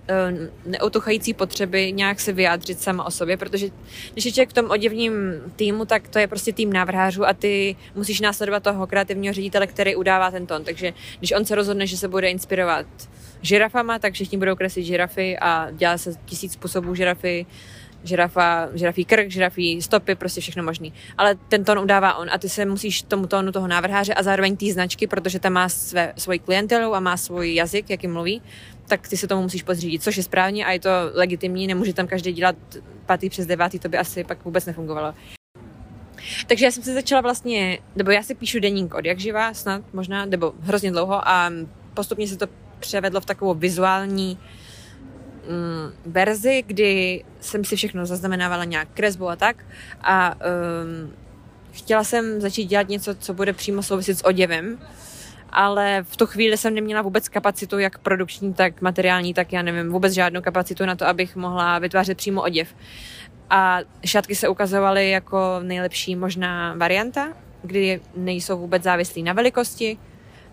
Eh, 0.07 0.49
neotuchající 0.65 1.33
potřeby 1.33 1.91
nějak 1.91 2.19
se 2.19 2.33
vyjádřit 2.33 2.81
sama 2.81 3.03
o 3.03 3.11
sobě, 3.11 3.37
protože 3.37 3.67
když 4.13 4.25
je 4.25 4.31
člověk 4.31 4.49
v 4.49 4.53
tom 4.53 4.69
oděvním 4.69 5.13
týmu, 5.55 5.85
tak 5.85 6.07
to 6.07 6.19
je 6.19 6.27
prostě 6.27 6.53
tým 6.53 6.73
návrhářů 6.73 7.25
a 7.25 7.33
ty 7.33 7.75
musíš 7.95 8.21
následovat 8.21 8.63
toho 8.63 8.87
kreativního 8.87 9.33
ředitele, 9.33 9.67
který 9.67 9.95
udává 9.95 10.31
ten 10.31 10.45
ton. 10.45 10.63
Takže 10.63 10.93
když 11.19 11.31
on 11.31 11.45
se 11.45 11.55
rozhodne, 11.55 11.87
že 11.87 11.97
se 11.97 12.07
bude 12.07 12.29
inspirovat 12.29 12.85
žirafama, 13.41 13.99
tak 13.99 14.13
všichni 14.13 14.37
budou 14.37 14.55
kreslit 14.55 14.85
žirafy 14.85 15.37
a 15.39 15.71
dělá 15.71 15.97
se 15.97 16.13
tisíc 16.25 16.53
způsobů 16.53 16.95
žirafy, 16.95 17.45
žirafa, 18.07 18.69
žirafí 18.73 19.05
krk, 19.05 19.31
žirafí 19.31 19.81
stopy, 19.81 20.15
prostě 20.15 20.41
všechno 20.41 20.63
možný. 20.63 20.93
Ale 21.17 21.35
ten 21.47 21.63
tón 21.63 21.79
udává 21.79 22.13
on 22.13 22.27
a 22.31 22.37
ty 22.37 22.49
se 22.49 22.65
musíš 22.65 23.01
tomu 23.01 23.27
tónu 23.27 23.51
toho 23.51 23.67
návrháře 23.67 24.13
a 24.13 24.23
zároveň 24.23 24.57
té 24.57 24.65
značky, 24.65 25.07
protože 25.07 25.39
tam 25.39 25.53
má 25.53 25.69
své, 25.69 26.13
svoji 26.17 26.39
klientelu 26.39 26.95
a 26.95 26.99
má 26.99 27.17
svůj 27.17 27.55
jazyk, 27.55 27.89
jaký 27.89 28.07
mluví, 28.07 28.41
tak 28.87 29.07
ty 29.07 29.17
se 29.17 29.27
tomu 29.27 29.41
musíš 29.41 29.63
podřídit, 29.63 30.03
což 30.03 30.17
je 30.17 30.23
správně 30.23 30.65
a 30.65 30.71
je 30.71 30.79
to 30.79 30.89
legitimní, 31.13 31.67
nemůže 31.67 31.93
tam 31.93 32.07
každý 32.07 32.33
dělat 32.33 32.55
pátý 33.05 33.29
přes 33.29 33.45
devátý, 33.45 33.79
to 33.79 33.89
by 33.89 33.97
asi 33.97 34.23
pak 34.23 34.45
vůbec 34.45 34.65
nefungovalo. 34.65 35.13
Takže 36.47 36.65
já 36.65 36.71
jsem 36.71 36.83
se 36.83 36.93
začala 36.93 37.21
vlastně, 37.21 37.79
nebo 37.95 38.11
já 38.11 38.23
si 38.23 38.35
píšu 38.35 38.59
deník 38.59 38.93
od 38.93 39.05
jak 39.05 39.19
živá, 39.19 39.53
snad 39.53 39.81
možná, 39.93 40.25
nebo 40.25 40.53
hrozně 40.61 40.91
dlouho 40.91 41.27
a 41.27 41.51
postupně 41.93 42.27
se 42.27 42.37
to 42.37 42.47
převedlo 42.79 43.21
v 43.21 43.25
takovou 43.25 43.53
vizuální 43.53 44.37
mm, 45.49 45.93
verzi, 46.05 46.63
kdy 46.67 47.23
jsem 47.41 47.65
si 47.65 47.75
všechno 47.75 48.05
zaznamenávala 48.05 48.63
nějak 48.63 48.88
kresbu 48.93 49.29
a 49.29 49.36
tak 49.36 49.65
a 50.01 50.36
um, 50.36 51.13
chtěla 51.71 52.03
jsem 52.03 52.41
začít 52.41 52.65
dělat 52.65 52.89
něco, 52.89 53.15
co 53.15 53.34
bude 53.34 53.53
přímo 53.53 53.84
souviset 53.84 54.17
s 54.17 54.25
oděvem, 54.25 54.79
ale 55.49 56.03
v 56.03 56.17
tu 56.17 56.25
chvíli 56.25 56.58
jsem 56.58 56.75
neměla 56.75 57.01
vůbec 57.01 57.29
kapacitu, 57.29 57.79
jak 57.79 57.97
produkční, 57.97 58.53
tak 58.53 58.81
materiální, 58.81 59.34
tak 59.34 59.53
já 59.53 59.62
nevím, 59.62 59.91
vůbec 59.91 60.13
žádnou 60.13 60.41
kapacitu 60.41 60.86
na 60.86 60.95
to, 60.95 61.08
abych 61.08 61.36
mohla 61.36 61.79
vytvářet 61.79 62.17
přímo 62.17 62.41
oděv. 62.41 62.75
A 63.49 63.79
šatky 64.05 64.36
se 64.36 64.47
ukazovaly 64.47 65.10
jako 65.10 65.60
nejlepší 65.63 66.15
možná 66.15 66.73
varianta, 66.77 67.34
kdy 67.63 68.01
nejsou 68.15 68.58
vůbec 68.58 68.84
závislí 68.84 69.23
na 69.23 69.34
velikosti, 69.34 69.97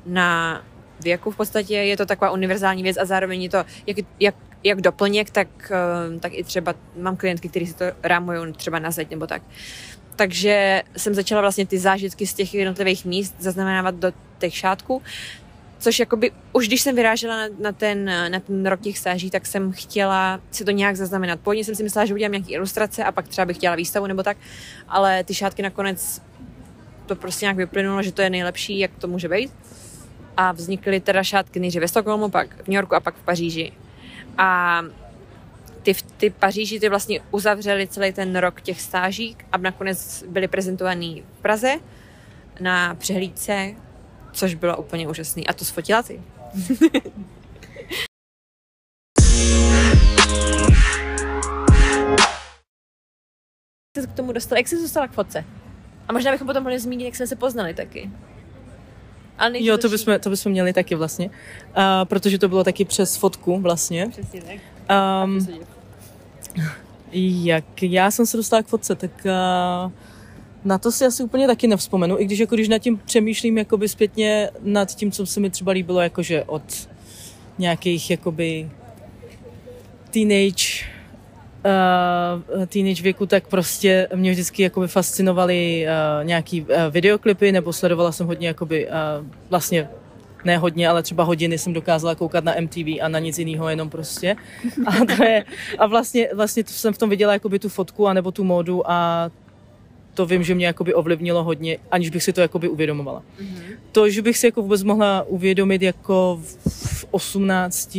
na 0.07 0.63
věku 1.01 1.31
v 1.31 1.37
podstatě. 1.37 1.75
Je 1.75 1.97
to 1.97 2.07
taková 2.07 2.31
univerzální 2.31 2.83
věc 2.83 2.97
a 2.97 3.05
zároveň 3.05 3.43
je 3.43 3.51
to 3.51 3.65
jak, 3.87 3.97
jak, 4.21 4.35
jak 4.65 4.81
doplněk, 4.81 5.31
tak, 5.31 5.49
eh, 5.71 6.21
tak 6.21 6.33
i 6.35 6.45
třeba 6.45 6.75
mám 6.97 7.17
klientky, 7.17 7.49
kteří 7.49 7.67
si 7.67 7.75
to 7.75 7.85
rámují 8.03 8.53
třeba 8.53 8.79
na 8.79 8.91
zeď 8.91 9.11
nebo 9.11 9.27
tak. 9.27 9.43
Takže 10.17 10.83
jsem 10.97 11.15
začala 11.15 11.41
vlastně 11.41 11.67
ty 11.67 11.79
zážitky 11.79 12.27
z 12.27 12.35
těch 12.35 12.55
jednotlivých 12.55 13.05
míst 13.05 13.35
zaznamenávat 13.39 13.95
do 13.95 14.13
těch 14.39 14.57
šátků, 14.57 15.03
což 15.79 15.99
jakoby, 15.99 16.31
už 16.53 16.69
když 16.69 16.83
jsem 16.83 16.97
vyrážela 16.97 17.37
na, 17.37 17.55
na, 17.59 17.73
ten, 17.73 18.05
na 18.05 18.41
ten 18.41 18.67
rok 18.67 18.81
těch 18.81 18.99
stáží, 18.99 19.31
tak 19.31 19.47
jsem 19.47 19.73
chtěla 19.73 20.41
si 20.51 20.65
to 20.65 20.71
nějak 20.71 20.97
zaznamenat. 20.97 21.41
Původně 21.41 21.65
jsem 21.65 21.75
si 21.75 21.83
myslela, 21.83 22.07
že 22.07 22.15
udělám 22.15 22.33
nějaké 22.33 22.51
ilustrace 22.51 23.05
a 23.05 23.13
pak 23.13 23.29
třeba 23.29 23.45
bych 23.45 23.57
chtěla 23.57 23.75
výstavu 23.75 24.07
nebo 24.07 24.23
tak, 24.23 24.37
ale 24.89 25.25
ty 25.25 25.35
šátky 25.35 25.63
nakonec 25.63 26.23
to 27.07 27.17
prostě 27.17 27.45
nějak 27.45 27.57
vyplynulo, 27.57 28.03
že 28.03 28.13
to 28.13 28.23
je 28.23 28.31
nejlepší, 28.31 28.79
jak 28.79 28.91
to 28.99 29.09
může 29.09 29.29
být. 29.29 29.51
A 30.37 30.53
vznikly 30.53 31.01
teda 31.01 31.23
šátky 31.23 31.61
nejdřív 31.61 31.81
ve 31.81 31.89
Stockholmu, 31.89 32.29
pak 32.29 32.55
v 32.55 32.69
New 32.69 32.77
Yorku 32.77 32.95
a 32.95 33.01
pak 33.01 33.15
v 33.15 33.23
Paříži. 33.23 33.73
A 34.39 34.81
ty, 35.83 35.95
ty 36.17 36.31
Paříži 36.31 36.81
ty 36.81 36.89
vlastně 36.89 37.21
uzavřeli 37.31 37.87
celý 37.87 38.13
ten 38.13 38.37
rok 38.37 38.61
těch 38.61 38.81
stáží 38.81 39.37
a 39.53 39.59
nakonec 39.59 40.25
byly 40.29 40.49
prezentovaný 40.49 41.25
v 41.39 41.43
Praze 41.43 41.75
na 42.61 42.95
přehlídce 42.95 43.75
což 44.33 44.55
bylo 44.55 44.77
úplně 44.77 45.09
úžasný. 45.09 45.47
A 45.47 45.53
to 45.53 45.65
sfotila 45.65 46.03
ty. 46.03 46.23
se 54.01 54.07
k 54.07 54.13
tomu 54.13 54.33
dostala, 54.33 54.59
jak 54.59 54.69
jsi 54.69 54.77
se 54.77 54.83
dostala 54.83 55.09
k 55.09 55.13
fotce? 55.13 55.45
A 56.09 56.13
možná 56.13 56.33
bychom 56.33 56.47
potom 56.47 56.63
mohli 56.63 56.79
zmínit, 56.79 57.05
jak 57.05 57.17
jsme 57.17 57.27
se 57.27 57.37
poznali 57.37 57.75
taky. 57.75 58.11
Ale 59.39 59.63
jo, 59.63 59.79
to 59.79 59.89
bychom, 59.89 60.21
to 60.21 60.31
bychom 60.31 60.53
měli 60.53 60.73
taky 60.73 60.95
vlastně, 60.95 61.27
uh, 61.27 61.35
protože 62.05 62.39
to 62.39 62.49
bylo 62.49 62.65
taky 62.65 62.85
přes 62.85 63.17
fotku 63.17 63.61
vlastně. 63.61 64.09
Přesně 64.11 64.43
tak. 64.43 64.57
Um, 65.25 65.47
jak 67.45 67.83
já 67.83 68.11
jsem 68.11 68.27
se 68.27 68.37
dostala 68.37 68.63
k 68.63 68.67
fotce, 68.67 68.95
tak 68.95 69.11
uh, 69.25 69.93
na 70.65 70.79
to 70.79 70.93
si 70.93 71.05
asi 71.05 71.23
úplně 71.23 71.47
taky 71.47 71.67
nevzpomenu, 71.67 72.21
i 72.21 72.25
když 72.25 72.39
jako 72.39 72.55
když 72.55 72.69
nad 72.69 72.79
tím 72.79 73.01
přemýšlím 73.05 73.59
jakoby 73.59 73.89
zpětně 73.89 74.51
nad 74.61 74.95
tím, 74.95 75.13
co 75.13 75.27
se 75.27 75.41
mi 75.41 75.51
třeba 75.51 75.73
líbilo 75.73 76.01
jakože 76.01 76.45
od 76.45 76.89
nějakých 77.59 78.11
jakoby 78.11 78.71
teenage 80.11 80.85
uh, 81.65 82.67
teenage 82.67 83.03
věku, 83.03 83.27
tak 83.27 83.49
prostě 83.49 84.09
mě 84.15 84.31
vždycky 84.31 84.63
jakoby 84.63 84.89
fascinovaly 84.89 85.87
uh, 85.87 86.27
nějaký 86.27 86.61
uh, 86.61 86.69
videoklipy, 86.91 87.53
nebo 87.53 87.73
sledovala 87.73 88.13
jsem 88.13 88.27
hodně 88.27 88.49
jakoby 88.49 88.89
uh, 88.89 88.93
vlastně 89.51 89.89
ne 90.45 90.59
hodně, 90.59 90.89
ale 90.89 91.03
třeba 91.03 91.25
hodiny 91.25 91.59
jsem 91.59 91.73
dokázala 91.73 92.15
koukat 92.15 92.45
na 92.45 92.55
MTV 92.61 92.87
a 93.03 93.09
na 93.09 93.19
nic 93.19 93.39
jiného 93.39 93.69
jenom 93.69 93.91
prostě. 93.91 94.37
A, 94.87 95.17
to 95.17 95.25
je, 95.25 95.45
a 95.79 95.87
vlastně, 95.87 96.29
vlastně 96.35 96.65
to 96.65 96.71
jsem 96.71 96.95
v 96.95 96.99
tom 96.99 97.11
viděla 97.11 97.33
jakoby 97.33 97.59
tu 97.59 97.69
fotku 97.69 98.09
a 98.09 98.13
nebo 98.13 98.31
tu 98.31 98.45
módu 98.45 98.91
a 98.91 99.31
to 100.15 100.27
vím, 100.27 100.43
že 100.43 100.55
mě 100.55 100.67
jakoby 100.67 100.95
ovlivnilo 100.95 101.45
hodně, 101.45 101.79
aniž 101.91 102.11
bych 102.11 102.23
si 102.23 102.33
to 102.33 102.41
jakoby 102.41 102.69
uvědomovala. 102.69 103.23
Mm-hmm. 103.41 103.77
To, 103.93 104.11
že 104.11 104.23
bych 104.23 104.39
si 104.39 104.47
jako 104.47 104.63
vůbec 104.63 104.83
mohla 104.83 105.23
uvědomit 105.23 105.83
jako 105.83 106.41
v 106.69 107.07
18, 107.11 107.99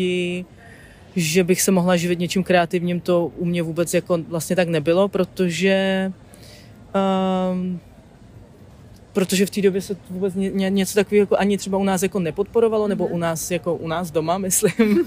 že 1.15 1.43
bych 1.43 1.61
se 1.61 1.71
mohla 1.71 1.97
živit 1.97 2.19
něčím 2.19 2.43
kreativním, 2.43 2.99
to 2.99 3.31
u 3.37 3.45
mě 3.45 3.63
vůbec 3.63 3.93
jako 3.93 4.17
vlastně 4.27 4.55
tak 4.55 4.67
nebylo, 4.67 5.07
protože 5.07 6.11
um, 7.51 7.79
protože 9.13 9.45
v 9.45 9.49
té 9.49 9.61
době 9.61 9.81
se 9.81 9.95
vůbec 10.09 10.35
ně, 10.35 10.69
něco 10.69 10.95
takového 10.95 11.21
jako 11.21 11.37
ani 11.37 11.57
třeba 11.57 11.77
u 11.77 11.83
nás 11.83 12.03
jako 12.03 12.19
nepodporovalo, 12.19 12.87
nebo 12.87 13.07
u 13.07 13.17
nás 13.17 13.51
jako 13.51 13.75
u 13.75 13.87
nás 13.87 14.11
doma, 14.11 14.37
myslím. 14.47 15.05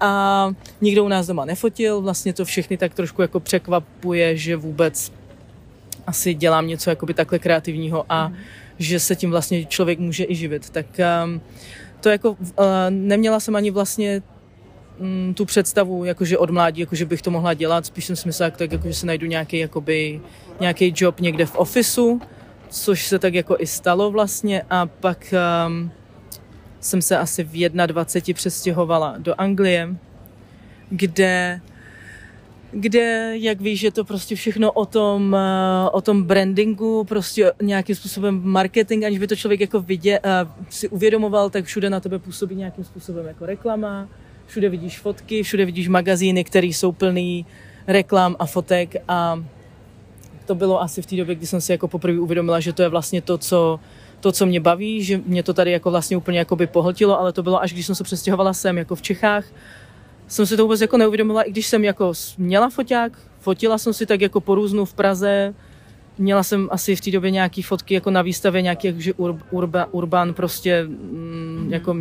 a 0.00 0.50
nikdo 0.80 1.04
u 1.04 1.08
nás 1.08 1.26
doma 1.26 1.44
nefotil, 1.44 2.00
vlastně 2.00 2.32
to 2.32 2.44
všechny 2.44 2.76
tak 2.76 2.94
trošku 2.94 3.22
jako 3.22 3.40
překvapuje, 3.40 4.36
že 4.36 4.56
vůbec 4.56 5.12
asi 6.06 6.34
dělám 6.34 6.66
něco 6.66 6.90
jakoby 6.90 7.14
takhle 7.14 7.38
kreativního 7.38 8.04
a 8.08 8.28
mm. 8.28 8.36
že 8.78 9.00
se 9.00 9.16
tím 9.16 9.30
vlastně 9.30 9.64
člověk 9.64 9.98
může 9.98 10.24
i 10.28 10.34
živit. 10.34 10.70
Tak 10.70 10.86
um, 11.24 11.40
to 12.00 12.08
jako 12.08 12.30
uh, 12.30 12.36
neměla 12.90 13.40
jsem 13.40 13.56
ani 13.56 13.70
vlastně 13.70 14.22
um, 14.98 15.34
tu 15.34 15.44
představu, 15.44 16.04
jakože 16.04 16.38
od 16.38 16.50
mládí, 16.50 16.80
jakože 16.80 17.06
bych 17.06 17.22
to 17.22 17.30
mohla 17.30 17.54
dělat. 17.54 17.86
Spíš 17.86 18.04
jsem 18.04 18.16
si 18.16 18.28
myslela, 18.28 18.50
tak, 18.50 18.72
jako, 18.72 18.88
že 18.88 18.94
se 18.94 19.06
najdu 19.06 19.26
nějaký, 19.26 19.58
jakoby, 19.58 20.20
nějaký 20.60 20.94
job 20.96 21.20
někde 21.20 21.46
v 21.46 21.56
ofisu, 21.56 22.20
což 22.68 23.06
se 23.06 23.18
tak 23.18 23.34
jako 23.34 23.56
i 23.58 23.66
stalo 23.66 24.10
vlastně 24.10 24.62
a 24.70 24.86
pak 24.86 25.34
um, 25.66 25.90
jsem 26.80 27.02
se 27.02 27.18
asi 27.18 27.44
v 27.44 27.68
21 27.68 28.34
přestěhovala 28.34 29.14
do 29.18 29.34
Anglie, 29.40 29.96
kde 30.90 31.60
kde, 32.72 33.32
jak 33.38 33.60
víš, 33.60 33.82
je 33.82 33.92
to 33.92 34.04
prostě 34.04 34.34
všechno 34.34 34.72
o 34.72 34.86
tom, 34.86 35.36
eh, 35.36 35.90
o 35.90 36.00
tom 36.00 36.22
brandingu, 36.22 37.04
prostě 37.04 37.52
nějakým 37.62 37.96
způsobem 37.96 38.40
marketing, 38.44 39.04
aniž 39.04 39.18
by 39.18 39.26
to 39.26 39.36
člověk 39.36 39.60
jako 39.60 39.80
vidě, 39.80 40.20
uh, 40.20 40.50
si 40.70 40.88
uvědomoval, 40.88 41.50
tak 41.50 41.64
všude 41.64 41.90
na 41.90 42.00
tebe 42.00 42.18
působí 42.18 42.54
nějakým 42.56 42.84
způsobem 42.84 43.26
jako 43.26 43.46
reklama, 43.46 44.08
všude 44.46 44.68
vidíš 44.68 44.98
fotky, 44.98 45.42
všude 45.42 45.64
vidíš 45.64 45.88
magazíny, 45.88 46.44
které 46.44 46.66
jsou 46.66 46.92
plný 46.92 47.46
reklam 47.86 48.36
a 48.38 48.46
fotek 48.46 48.96
a 49.08 49.44
to 50.46 50.54
bylo 50.54 50.82
asi 50.82 51.02
v 51.02 51.06
té 51.06 51.16
době, 51.16 51.34
kdy 51.34 51.46
jsem 51.46 51.60
si 51.60 51.72
jako 51.72 51.88
poprvé 51.88 52.20
uvědomila, 52.20 52.60
že 52.60 52.72
to 52.72 52.82
je 52.82 52.88
vlastně 52.88 53.22
to, 53.22 53.38
co 53.38 53.80
to, 54.20 54.32
co 54.32 54.46
mě 54.46 54.60
baví, 54.60 55.04
že 55.04 55.20
mě 55.26 55.42
to 55.42 55.54
tady 55.54 55.70
jako 55.70 55.90
vlastně 55.90 56.16
úplně 56.16 56.38
jako 56.38 56.56
by 56.56 56.66
pohltilo, 56.66 57.20
ale 57.20 57.32
to 57.32 57.42
bylo 57.42 57.62
až 57.62 57.72
když 57.72 57.86
jsem 57.86 57.94
se 57.94 58.04
přestěhovala 58.04 58.52
sem 58.52 58.78
jako 58.78 58.94
v 58.94 59.02
Čechách, 59.02 59.44
jsem 60.28 60.46
si 60.46 60.56
to 60.56 60.62
vůbec 60.62 60.80
jako 60.80 60.96
neuvědomila, 60.96 61.42
i 61.42 61.50
když 61.50 61.66
jsem 61.66 61.84
jako 61.84 62.12
měla 62.38 62.70
foťák, 62.70 63.12
fotila 63.38 63.78
jsem 63.78 63.92
si 63.92 64.06
tak 64.06 64.20
jako 64.20 64.40
po 64.40 64.54
různu 64.54 64.84
v 64.84 64.94
Praze, 64.94 65.54
měla 66.18 66.42
jsem 66.42 66.68
asi 66.70 66.96
v 66.96 67.00
té 67.00 67.10
době 67.10 67.30
nějaký 67.30 67.62
fotky 67.62 67.94
jako 67.94 68.10
na 68.10 68.22
výstavě, 68.22 68.62
nějaký 68.62 68.86
jakože 68.86 69.12
ur, 69.12 69.38
urba, 69.50 69.88
urban, 69.90 70.34
prostě 70.34 70.84
mm, 70.84 71.68
jako 71.70 71.96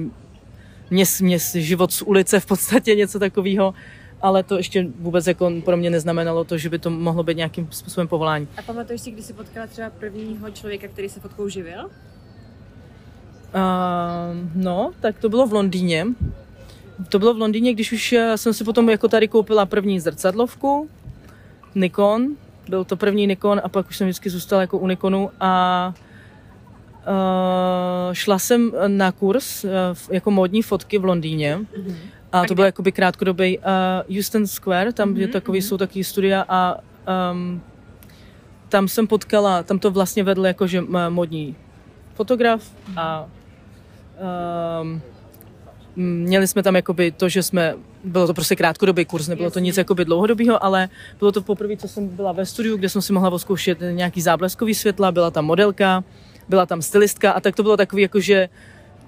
měs, 0.91 1.21
měs, 1.21 1.55
život 1.55 1.93
z 1.93 2.01
ulice 2.01 2.39
v 2.39 2.45
podstatě, 2.45 2.95
něco 2.95 3.19
takového 3.19 3.73
ale 4.21 4.43
to 4.43 4.57
ještě 4.57 4.87
vůbec 4.99 5.27
jako 5.27 5.51
pro 5.65 5.77
mě 5.77 5.89
neznamenalo 5.89 6.43
to, 6.43 6.57
že 6.57 6.69
by 6.69 6.79
to 6.79 6.89
mohlo 6.89 7.23
být 7.23 7.37
nějakým 7.37 7.67
způsobem 7.71 8.07
povolání. 8.07 8.47
A 8.57 8.61
pamatuješ 8.61 9.01
si, 9.01 9.11
kdy 9.11 9.21
jsi 9.21 9.33
potkala 9.33 9.67
třeba 9.67 9.89
prvního 9.89 10.49
člověka, 10.51 10.87
který 10.87 11.09
se 11.09 11.19
fotkou 11.19 11.47
živil? 11.47 11.85
Uh, 11.85 11.91
no, 14.55 14.91
tak 14.99 15.19
to 15.19 15.29
bylo 15.29 15.47
v 15.47 15.53
Londýně. 15.53 16.07
To 17.09 17.19
bylo 17.19 17.33
v 17.33 17.37
Londýně, 17.37 17.73
když 17.73 17.91
už 17.91 18.13
eh, 18.13 18.37
jsem 18.37 18.53
si 18.53 18.63
potom 18.63 18.89
jako 18.89 19.07
tady 19.07 19.27
koupila 19.27 19.65
první 19.65 19.99
zrcadlovku, 19.99 20.89
Nikon, 21.75 22.27
byl 22.69 22.85
to 22.85 22.97
první 22.97 23.27
Nikon 23.27 23.61
a 23.63 23.69
pak 23.69 23.89
už 23.89 23.97
jsem 23.97 24.07
vždycky 24.07 24.29
zůstala 24.29 24.61
jako 24.61 24.77
u 24.77 24.87
Nikonu 24.87 25.29
a 25.39 25.93
uh, 27.07 28.13
šla 28.13 28.39
jsem 28.39 28.71
na 28.87 29.11
kurz 29.11 29.63
uh, 29.63 29.69
jako 30.11 30.31
módní 30.31 30.61
fotky 30.61 30.97
v 30.97 31.05
Londýně. 31.05 31.57
Mm-hmm. 31.57 31.95
A 32.31 32.45
to 32.45 32.55
byl 32.55 32.65
jakoby 32.65 32.91
krátkodobý 32.91 33.57
uh, 33.57 34.15
Houston 34.15 34.47
Square, 34.47 34.93
tam 34.93 35.13
mm-hmm. 35.13 35.17
je 35.17 35.27
takový, 35.27 35.59
mm-hmm. 35.59 35.67
jsou 35.67 35.77
taky 35.77 36.03
studia 36.03 36.45
a 36.49 36.77
um, 37.31 37.61
tam 38.69 38.87
jsem 38.87 39.07
potkala, 39.07 39.63
tam 39.63 39.79
to 39.79 39.91
vlastně 39.91 40.23
vedl 40.23 40.45
jakože 40.45 40.81
modní 41.09 41.55
fotograf 42.13 42.71
a 42.97 43.25
um, 44.81 45.01
měli 45.95 46.47
jsme 46.47 46.63
tam 46.63 46.75
jakoby 46.75 47.11
to, 47.11 47.29
že 47.29 47.43
jsme, 47.43 47.75
bylo 48.03 48.27
to 48.27 48.33
prostě 48.33 48.55
krátkodobý 48.55 49.05
kurz, 49.05 49.27
nebylo 49.27 49.51
to 49.51 49.59
nic 49.59 49.77
jakoby 49.77 50.05
dlouhodobého, 50.05 50.63
ale 50.63 50.89
bylo 51.19 51.31
to 51.31 51.41
poprvé, 51.41 51.77
co 51.77 51.87
jsem 51.87 52.07
byla 52.07 52.31
ve 52.31 52.45
studiu, 52.45 52.77
kde 52.77 52.89
jsem 52.89 53.01
si 53.01 53.13
mohla 53.13 53.29
oskoušet 53.29 53.77
nějaký 53.91 54.21
zábleskový 54.21 54.75
světla, 54.75 55.11
byla 55.11 55.31
tam 55.31 55.45
modelka, 55.45 56.03
byla 56.49 56.65
tam 56.65 56.81
stylistka 56.81 57.31
a 57.31 57.39
tak 57.39 57.55
to 57.55 57.63
bylo 57.63 57.77
takový 57.77 58.01
jakože 58.01 58.49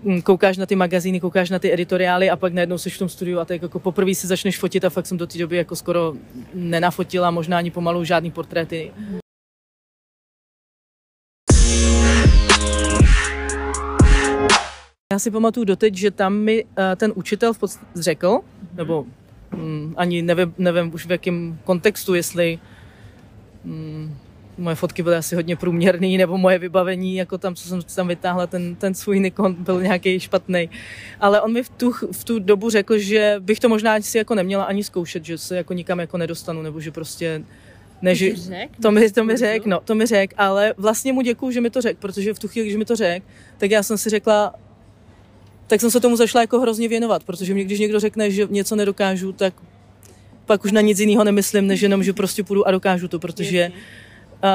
Mm, 0.04 0.22
koukáš 0.22 0.58
na 0.58 0.65
ty 0.65 0.76
magazíny, 0.76 1.19
koukáš 1.19 1.50
na 1.50 1.60
ty 1.60 1.74
editoriály 1.74 2.30
a 2.30 2.36
pak 2.36 2.54
najednou 2.54 2.78
jsi 2.78 2.89
v 2.89 2.98
tom 2.98 3.10
studiu 3.10 3.39
a 3.39 3.46
tak 3.46 3.62
jako 3.62 3.80
poprvé 3.80 4.15
si 4.15 4.28
začneš 4.28 4.60
fotit 4.60 4.86
a 4.86 4.89
fakt 4.89 5.06
jsem 5.06 5.17
do 5.17 5.28
té 5.28 5.38
doby 5.38 5.58
jako 5.58 5.76
skoro 5.76 6.13
nenafotila, 6.54 7.32
možná 7.32 7.58
ani 7.58 7.72
pomalu 7.72 8.04
žádný 8.04 8.32
portréty. 8.32 8.91
Já 15.13 15.19
si 15.19 15.32
pamatuju 15.32 15.65
doteď, 15.65 15.96
že 15.96 16.12
tam 16.12 16.36
mi 16.36 16.63
uh, 16.63 16.69
ten 16.96 17.12
učitel 17.15 17.54
v 17.54 17.60
podstatě 17.60 17.86
řekl, 17.96 18.39
nebo 18.74 19.06
um, 19.54 19.93
ani 19.98 20.22
nevím, 20.22 20.54
nevím 20.58 20.93
už 20.93 21.06
v 21.06 21.12
jakém 21.12 21.60
kontextu, 21.63 22.13
jestli 22.13 22.60
um, 23.63 24.17
moje 24.58 24.76
fotky 24.76 25.04
byly 25.04 25.16
asi 25.16 25.36
hodně 25.36 25.56
průměrný, 25.56 26.18
nebo 26.18 26.38
moje 26.38 26.60
vybavení, 26.60 27.16
jako 27.16 27.38
tam, 27.38 27.56
co 27.56 27.68
jsem 27.68 27.82
tam 27.96 28.08
vytáhla, 28.08 28.48
ten, 28.48 28.76
ten 28.76 28.94
svůj 28.94 29.20
Nikon 29.20 29.54
byl 29.54 29.82
nějaký 29.82 30.20
špatný. 30.20 30.70
Ale 31.20 31.42
on 31.42 31.54
mi 31.54 31.63
v 31.63 31.70
tu, 31.70 31.92
v 31.92 32.24
tu 32.24 32.39
dobu 32.39 32.70
řekl, 32.70 32.98
že 32.98 33.36
bych 33.39 33.60
to 33.60 33.70
možná 33.70 34.02
si 34.02 34.18
jako 34.18 34.36
neměla 34.36 34.63
ani 34.63 34.84
zkoušet, 34.84 35.26
že 35.26 35.38
se 35.38 35.58
jako 35.58 35.74
nikam 35.74 36.00
jako 36.00 36.18
nedostanu, 36.18 36.62
nebo 36.62 36.80
že 36.80 36.92
prostě 36.92 37.44
neži... 38.02 38.36
To 38.82 38.92
mi, 38.92 39.12
to 39.12 39.24
mi 39.24 39.38
řek, 39.38 39.66
no, 39.66 39.80
to 39.80 39.96
mi 39.96 40.06
řek, 40.06 40.34
ale 40.38 40.74
vlastně 40.78 41.13
mu 41.13 41.22
děkuju, 41.22 41.52
že 41.52 41.62
mi 41.62 41.70
to 41.70 41.82
řek, 41.82 41.98
protože 41.98 42.34
v 42.34 42.39
tu 42.39 42.48
chvíli, 42.48 42.68
když 42.68 42.78
mi 42.78 42.86
to 42.86 42.96
řek, 42.96 43.24
tak 43.58 43.72
já 43.72 43.84
jsem 43.84 43.98
si 43.98 44.10
řekla, 44.10 44.54
tak 45.68 45.82
jsem 45.82 45.92
se 45.92 46.00
tomu 46.00 46.16
zašla 46.16 46.42
jako 46.42 46.60
hrozně 46.60 46.88
věnovat, 46.88 47.24
protože 47.24 47.54
mě, 47.54 47.63
když 47.63 47.80
někdo 47.80 48.00
řekne, 48.00 48.32
že 48.32 48.48
něco 48.50 48.76
nedokážu, 48.76 49.32
tak 49.32 49.54
pak 50.46 50.66
už 50.66 50.72
na 50.72 50.82
nic 50.82 51.00
jiného 51.00 51.24
nemyslím, 51.24 51.68
než 51.68 51.82
jenom, 51.82 52.04
že 52.04 52.13
prostě 52.13 52.44
půjdu 52.44 52.68
a 52.68 52.72
dokážu 52.72 53.08
to, 53.08 53.20
protože 53.20 53.58
Jasně 53.58 54.03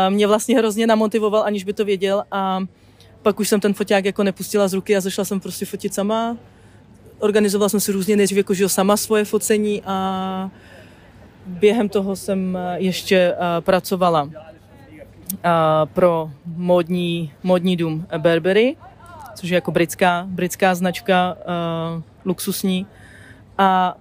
mě 0.09 0.27
vlastně 0.27 0.59
hrozně 0.59 0.87
namotivoval, 0.87 1.43
aniž 1.43 1.65
by 1.65 1.73
to 1.73 1.85
věděl 1.85 2.25
a 2.33 2.61
pak 3.23 3.41
už 3.41 3.49
jsem 3.49 3.61
ten 3.61 3.75
foťák 3.75 4.05
jako 4.05 4.23
nepustila 4.23 4.69
z 4.69 4.73
ruky 4.73 4.97
a 4.97 5.01
zašla 5.01 5.25
jsem 5.25 5.41
prostě 5.41 5.67
fotit 5.67 5.95
sama. 5.95 6.37
Organizovala 7.19 7.69
jsem 7.69 7.81
si 7.81 7.93
různě 7.93 8.17
nejdřív 8.17 8.39
jako, 8.39 8.55
že 8.55 8.69
sama 8.69 8.97
svoje 8.97 9.25
focení 9.25 9.83
a 9.87 10.51
během 11.47 11.89
toho 11.89 12.17
jsem 12.17 12.59
ještě 12.77 13.35
pracovala 13.61 14.31
pro 15.85 16.31
módní, 16.47 17.33
módní 17.43 17.77
dům 17.77 18.07
Burberry, 18.19 18.77
což 19.35 19.51
je 19.51 19.55
jako 19.55 19.71
britská, 19.71 20.25
britská 20.27 20.75
značka 20.75 21.37
luxusní. 22.25 22.87
A 23.59 23.97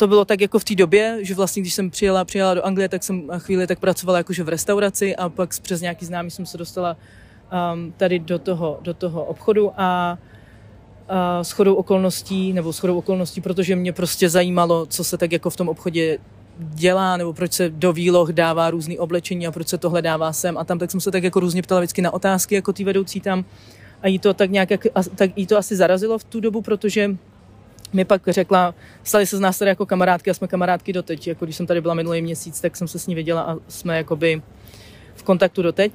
to 0.00 0.06
bylo 0.06 0.24
tak 0.24 0.40
jako 0.40 0.58
v 0.58 0.64
té 0.64 0.74
době, 0.74 1.18
že 1.20 1.34
vlastně 1.34 1.62
když 1.62 1.74
jsem 1.74 1.90
přijela, 1.90 2.24
přijela 2.24 2.54
do 2.54 2.66
Anglie, 2.66 2.88
tak 2.88 3.02
jsem 3.02 3.28
chvíli 3.38 3.66
tak 3.66 3.78
pracovala 3.78 4.18
jakože 4.18 4.42
v 4.42 4.48
restauraci 4.48 5.16
a 5.16 5.28
pak 5.28 5.60
přes 5.62 5.80
nějaký 5.80 6.06
známý 6.06 6.30
jsem 6.30 6.46
se 6.46 6.58
dostala 6.58 6.96
um, 7.74 7.92
tady 7.96 8.18
do 8.18 8.38
toho, 8.38 8.78
do 8.82 8.94
toho 8.94 9.24
obchodu 9.24 9.72
a 9.76 10.18
uh, 11.10 11.42
shodou 11.42 11.74
okolností, 11.74 12.52
nebo 12.52 12.72
shodou 12.72 12.98
okolností, 12.98 13.40
protože 13.40 13.76
mě 13.76 13.92
prostě 13.92 14.28
zajímalo, 14.28 14.86
co 14.86 15.04
se 15.04 15.18
tak 15.18 15.32
jako 15.32 15.50
v 15.50 15.56
tom 15.56 15.68
obchodě 15.68 16.18
dělá, 16.58 17.16
nebo 17.16 17.32
proč 17.32 17.52
se 17.52 17.68
do 17.68 17.92
výloh 17.92 18.28
dává 18.32 18.70
různý 18.70 18.98
oblečení 18.98 19.46
a 19.46 19.52
proč 19.52 19.68
se 19.68 19.78
tohle 19.78 20.02
dává 20.02 20.32
sem. 20.32 20.58
A 20.58 20.64
tam, 20.64 20.78
tak 20.78 20.90
jsem 20.90 21.00
se 21.00 21.10
tak 21.10 21.22
jako 21.24 21.40
různě 21.40 21.62
ptala 21.62 21.80
vždycky 21.80 22.02
na 22.02 22.10
otázky, 22.10 22.54
jako 22.54 22.72
ty 22.72 22.84
vedoucí 22.84 23.20
tam. 23.20 23.44
A 24.02 24.08
jí 24.08 24.18
to 24.18 24.34
tak 24.34 24.50
nějak, 24.50 24.68
tak 25.14 25.30
jí 25.36 25.46
to 25.46 25.58
asi 25.58 25.76
zarazilo 25.76 26.18
v 26.18 26.24
tu 26.24 26.40
dobu, 26.40 26.62
protože 26.62 27.16
mi 27.92 28.04
pak 28.04 28.22
řekla, 28.28 28.74
stali 29.04 29.26
se 29.26 29.36
z 29.36 29.40
nás 29.40 29.58
tady 29.58 29.68
jako 29.68 29.86
kamarádky 29.86 30.30
a 30.30 30.34
jsme 30.34 30.48
kamarádky 30.48 30.92
doteď. 30.92 31.26
Jako 31.26 31.44
když 31.44 31.56
jsem 31.56 31.66
tady 31.66 31.80
byla 31.80 31.94
minulý 31.94 32.22
měsíc, 32.22 32.60
tak 32.60 32.76
jsem 32.76 32.88
se 32.88 32.98
s 32.98 33.06
ní 33.06 33.14
viděla 33.14 33.42
a 33.42 33.56
jsme 33.68 33.96
jakoby 33.96 34.42
v 35.14 35.22
kontaktu 35.22 35.62
doteď. 35.62 35.92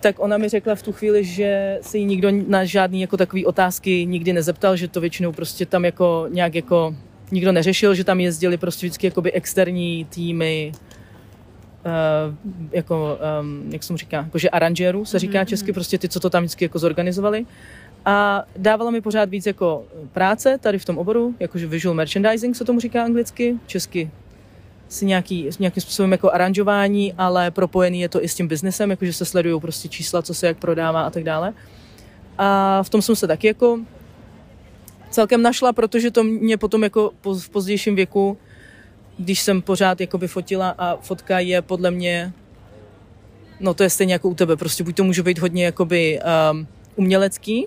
Tak 0.00 0.16
ona 0.18 0.36
mi 0.36 0.48
řekla 0.48 0.74
v 0.74 0.82
tu 0.82 0.92
chvíli, 0.92 1.24
že 1.24 1.78
se 1.82 1.98
jí 1.98 2.04
nikdo 2.04 2.28
na 2.48 2.64
žádný 2.64 3.00
jako 3.00 3.16
takový 3.16 3.46
otázky 3.46 4.06
nikdy 4.06 4.32
nezeptal, 4.32 4.76
že 4.76 4.88
to 4.88 5.00
většinou 5.00 5.32
prostě 5.32 5.66
tam 5.66 5.84
jako 5.84 6.26
nějak 6.30 6.54
jako 6.54 6.94
nikdo 7.30 7.52
neřešil, 7.52 7.94
že 7.94 8.04
tam 8.04 8.20
jezdili 8.20 8.56
prostě 8.56 8.86
vždycky 8.86 9.06
jakoby 9.06 9.32
externí 9.32 10.04
týmy, 10.04 10.72
uh, 11.86 12.34
jako, 12.72 13.18
um, 13.40 13.72
jak 13.72 13.82
se 13.82 13.92
mu 13.92 13.96
říká, 13.96 14.16
jakože 14.16 14.50
aranžérů 14.50 15.04
se 15.04 15.18
říká 15.18 15.42
mm-hmm. 15.42 15.46
česky, 15.46 15.72
prostě 15.72 15.98
ty, 15.98 16.08
co 16.08 16.20
to 16.20 16.30
tam 16.30 16.42
vždycky 16.42 16.64
jako 16.64 16.78
zorganizovali. 16.78 17.46
A 18.08 18.44
dávala 18.56 18.90
mi 18.90 19.00
pořád 19.00 19.28
víc 19.28 19.46
jako 19.46 19.84
práce 20.12 20.58
tady 20.58 20.78
v 20.78 20.84
tom 20.84 20.98
oboru, 20.98 21.34
jakože 21.40 21.66
visual 21.66 21.94
merchandising 21.94 22.56
se 22.56 22.64
tomu 22.64 22.80
říká 22.80 23.04
anglicky, 23.04 23.56
česky 23.66 24.10
si 24.88 25.06
nějaký, 25.06 25.50
nějakým 25.58 25.80
způsobem 25.80 26.12
jako 26.12 26.30
aranžování, 26.30 27.12
ale 27.18 27.50
propojený 27.50 28.00
je 28.00 28.08
to 28.08 28.24
i 28.24 28.28
s 28.28 28.34
tím 28.34 28.48
biznesem, 28.48 28.90
jakože 28.90 29.12
se 29.12 29.24
sledují 29.24 29.60
prostě 29.60 29.88
čísla, 29.88 30.22
co 30.22 30.34
se 30.34 30.46
jak 30.46 30.58
prodává 30.58 31.02
a 31.02 31.10
tak 31.10 31.24
dále. 31.24 31.52
A 32.38 32.82
v 32.82 32.88
tom 32.88 33.02
jsem 33.02 33.16
se 33.16 33.26
taky 33.26 33.46
jako 33.46 33.80
celkem 35.10 35.42
našla, 35.42 35.72
protože 35.72 36.10
to 36.10 36.24
mě 36.24 36.56
potom 36.56 36.82
jako 36.82 37.12
v 37.22 37.48
pozdějším 37.50 37.96
věku, 37.96 38.38
když 39.18 39.40
jsem 39.40 39.62
pořád 39.62 40.00
jakoby 40.00 40.28
fotila 40.28 40.74
a 40.78 40.96
fotka 40.96 41.38
je 41.38 41.62
podle 41.62 41.90
mě, 41.90 42.32
no 43.60 43.74
to 43.74 43.82
je 43.82 43.90
stejně 43.90 44.12
jako 44.12 44.28
u 44.28 44.34
tebe, 44.34 44.56
prostě 44.56 44.84
buď 44.84 44.96
to 44.96 45.04
může 45.04 45.22
být 45.22 45.38
hodně 45.38 45.64
jakoby 45.64 46.20
um, 46.52 46.66
umělecký, 46.96 47.66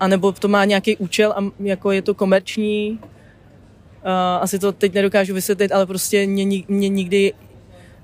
anebo 0.00 0.32
to 0.32 0.48
má 0.48 0.64
nějaký 0.64 0.96
účel 0.96 1.32
a 1.32 1.44
jako 1.60 1.90
je 1.90 2.02
to 2.02 2.14
komerční, 2.14 2.98
uh, 3.00 4.10
asi 4.40 4.58
to 4.58 4.72
teď 4.72 4.94
nedokážu 4.94 5.34
vysvětlit, 5.34 5.72
ale 5.72 5.86
prostě 5.86 6.26
mě, 6.26 6.46
mě 6.68 6.88
nikdy 6.88 7.32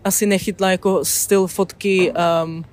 asi 0.04 0.26
nechytla 0.26 0.70
jako 0.70 1.04
styl 1.04 1.46
fotky, 1.46 2.12
um, 2.44 2.64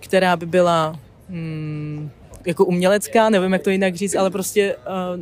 která 0.00 0.36
by 0.36 0.46
byla 0.46 0.98
hmm, 1.28 2.10
jako 2.46 2.64
umělecká, 2.64 3.30
nevím, 3.30 3.52
jak 3.52 3.62
to 3.62 3.70
jinak 3.70 3.94
říct, 3.94 4.14
ale 4.14 4.30
prostě 4.30 4.76
uh, 4.76 5.20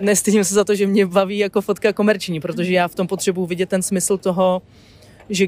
nestydím 0.00 0.44
se 0.44 0.54
za 0.54 0.64
to, 0.64 0.74
že 0.74 0.86
mě 0.86 1.06
baví 1.06 1.38
jako 1.38 1.60
fotka 1.60 1.92
komerční, 1.92 2.40
protože 2.40 2.72
já 2.72 2.88
v 2.88 2.94
tom 2.94 3.06
potřebuji 3.06 3.46
vidět 3.46 3.68
ten 3.68 3.82
smysl 3.82 4.18
toho, 4.18 4.62
že 5.30 5.46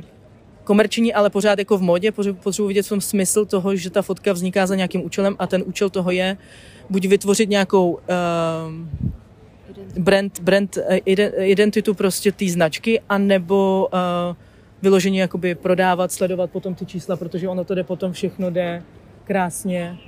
komerční, 0.73 1.15
ale 1.15 1.31
pořád 1.31 1.59
jako 1.59 1.79
v 1.79 1.83
modě, 1.83 2.13
potřebuji 2.13 2.69
vidět 2.69 2.87
v 2.87 2.89
tom 2.89 3.01
smysl 3.01 3.45
toho, 3.45 3.77
že 3.77 3.91
ta 3.91 4.03
fotka 4.03 4.33
vzniká 4.33 4.67
za 4.67 4.75
nějakým 4.75 5.05
účelem 5.05 5.37
a 5.39 5.47
ten 5.47 5.63
účel 5.67 5.91
toho 5.91 6.11
je 6.11 6.37
buď 6.91 7.07
vytvořit 7.07 7.49
nějakou 7.49 7.91
uh, 7.93 8.01
brand, 9.99 10.41
brand 10.41 10.77
uh, 10.77 10.97
identitu 11.45 11.95
prostě 11.95 12.33
té 12.33 12.49
značky, 12.49 13.01
anebo 13.09 13.89
uh, 13.93 14.37
vyloženě 14.83 15.21
jakoby 15.21 15.55
prodávat, 15.55 16.13
sledovat 16.13 16.51
potom 16.51 16.75
ty 16.75 16.87
čísla, 16.87 17.17
protože 17.17 17.49
ono 17.49 17.65
to 17.65 17.75
jde 17.75 17.85
potom 17.85 18.13
všechno 18.13 18.51
jde 18.51 18.83
krásně 19.25 19.99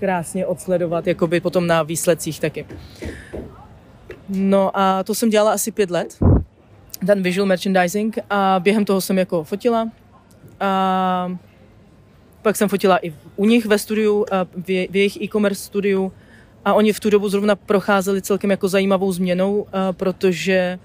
krásně 0.00 0.46
odsledovat, 0.46 1.06
jakoby 1.06 1.40
potom 1.40 1.66
na 1.66 1.82
výsledcích 1.82 2.40
taky. 2.40 2.66
No 4.28 4.70
a 4.74 5.02
to 5.02 5.14
jsem 5.14 5.30
dělala 5.30 5.52
asi 5.52 5.72
pět 5.72 5.90
let, 5.90 6.16
ten 7.06 7.22
visual 7.22 7.46
merchandising 7.46 8.18
a 8.30 8.60
během 8.62 8.84
toho 8.84 9.00
jsem 9.00 9.18
jako 9.18 9.44
fotila. 9.44 9.88
A 10.60 11.36
pak 12.42 12.56
jsem 12.56 12.68
fotila 12.68 12.98
i 13.06 13.14
u 13.36 13.44
nich 13.44 13.66
ve 13.66 13.78
studiu, 13.78 14.26
v, 14.66 14.96
jejich 14.96 15.22
e-commerce 15.22 15.62
studiu. 15.62 16.12
A 16.64 16.74
oni 16.74 16.92
v 16.92 17.00
tu 17.00 17.10
dobu 17.10 17.28
zrovna 17.28 17.56
procházeli 17.56 18.22
celkem 18.22 18.50
jako 18.50 18.68
zajímavou 18.68 19.12
změnou, 19.12 19.66
protože 19.92 20.78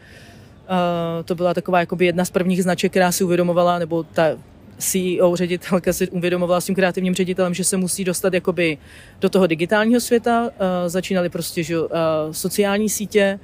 to 1.26 1.36
byla 1.36 1.54
taková 1.54 1.80
jakoby 1.80 2.06
jedna 2.06 2.26
z 2.26 2.30
prvních 2.30 2.64
značek, 2.64 2.92
která 2.92 3.12
si 3.12 3.24
uvědomovala, 3.24 3.80
nebo 3.80 4.04
ta 4.04 4.24
CEO, 4.78 5.36
ředitelka 5.36 5.94
si 5.94 6.10
uvědomovala 6.10 6.62
s 6.62 6.66
tím 6.66 6.76
kreativním 6.76 7.16
ředitelem, 7.16 7.54
že 7.54 7.64
se 7.64 7.78
musí 7.78 8.04
dostat 8.04 8.34
jakoby 8.34 8.78
do 9.22 9.30
toho 9.30 9.48
digitálního 9.48 10.00
světa. 10.00 10.50
Začínaly 10.88 11.30
prostě 11.30 11.64
že, 11.64 11.76
sociální 12.32 12.90
sítě, 12.90 13.40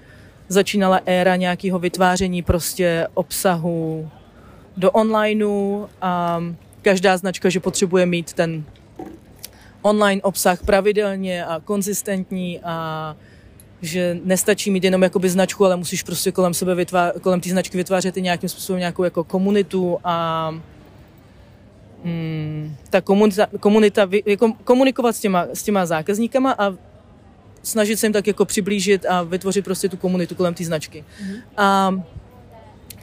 začínala 0.48 1.00
éra 1.06 1.36
nějakého 1.36 1.80
vytváření 1.80 2.42
prostě 2.42 3.08
obsahu 3.14 4.10
do 4.78 4.92
onlineu 4.92 5.86
a 6.02 6.44
každá 6.82 7.18
značka, 7.18 7.50
že 7.50 7.60
potřebuje 7.60 8.06
mít 8.06 8.34
ten 8.34 8.64
online 9.82 10.22
obsah 10.22 10.64
pravidelně 10.66 11.46
a 11.46 11.60
konzistentní 11.60 12.60
a 12.64 13.16
že 13.82 14.20
nestačí 14.24 14.72
mít 14.72 14.84
jenom 14.84 15.04
jakoby 15.04 15.30
značku, 15.30 15.66
ale 15.66 15.76
musíš 15.76 16.04
prostě 16.04 16.32
kolem 16.32 16.54
sebe 16.54 16.76
vytvá- 16.76 17.20
kolem 17.20 17.42
té 17.42 17.50
značky 17.50 17.78
vytvářet 17.78 18.18
i 18.18 18.22
nějakým 18.22 18.50
způsobem 18.50 18.80
nějakou 18.80 19.04
jako 19.04 19.24
komunitu 19.24 19.98
a 20.04 20.52
hmm, 22.04 22.76
ta 22.90 23.02
komunita, 23.02 23.48
komunita 23.60 24.10
jako 24.26 24.54
komunikovat 24.64 25.16
s 25.16 25.20
těma, 25.20 25.46
s 25.54 25.64
těma 25.64 25.86
zákazníkama 25.86 26.56
a 26.58 26.74
snažit 27.66 27.98
se 27.98 28.06
jim 28.06 28.14
tak 28.14 28.28
jako 28.28 28.46
přiblížit 28.46 29.06
a 29.06 29.24
vytvořit 29.24 29.66
prostě 29.66 29.90
tu 29.90 29.98
komunitu 29.98 30.36
kolem 30.36 30.54
té 30.54 30.64
značky. 30.64 31.04
Mm-hmm. 31.04 31.42
A 31.58 31.96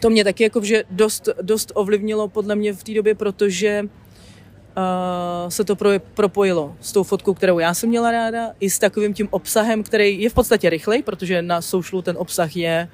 to 0.00 0.10
mě 0.10 0.24
taky 0.24 0.42
jako, 0.42 0.64
že 0.64 0.84
dost, 0.90 1.28
dost 1.42 1.72
ovlivnilo 1.74 2.28
podle 2.28 2.54
mě 2.54 2.72
v 2.72 2.84
té 2.84 2.94
době, 2.94 3.14
protože 3.14 3.82
uh, 3.82 5.48
se 5.48 5.64
to 5.64 5.76
pro, 5.76 5.90
propojilo 6.14 6.76
s 6.80 6.92
tou 6.92 7.02
fotkou, 7.02 7.34
kterou 7.34 7.58
já 7.58 7.74
jsem 7.74 7.88
měla 7.88 8.10
ráda, 8.10 8.50
i 8.60 8.70
s 8.70 8.78
takovým 8.78 9.14
tím 9.14 9.28
obsahem, 9.30 9.82
který 9.82 10.22
je 10.22 10.30
v 10.30 10.34
podstatě 10.34 10.70
rychlej, 10.70 11.02
protože 11.02 11.42
na 11.42 11.62
socialu 11.62 12.02
ten 12.02 12.16
obsah 12.18 12.56
je 12.56 12.88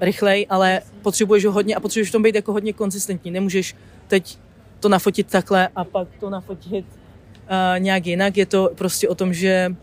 rychlej, 0.00 0.46
ale 0.50 0.80
potřebuješ 1.02 1.44
ho 1.44 1.52
hodně 1.52 1.74
a 1.74 1.80
potřebuješ 1.80 2.08
v 2.08 2.12
tom 2.12 2.22
být 2.22 2.34
jako 2.34 2.52
hodně 2.52 2.72
konzistentní. 2.72 3.30
Nemůžeš 3.30 3.76
teď 4.08 4.38
to 4.80 4.88
nafotit 4.88 5.26
takhle 5.26 5.68
a 5.76 5.84
pak 5.84 6.08
to 6.20 6.30
nafotit 6.30 6.84
uh, 6.84 7.78
nějak 7.78 8.06
jinak. 8.06 8.36
Je 8.36 8.46
to 8.46 8.70
prostě 8.74 9.08
o 9.08 9.14
tom, 9.14 9.34
že 9.34 9.74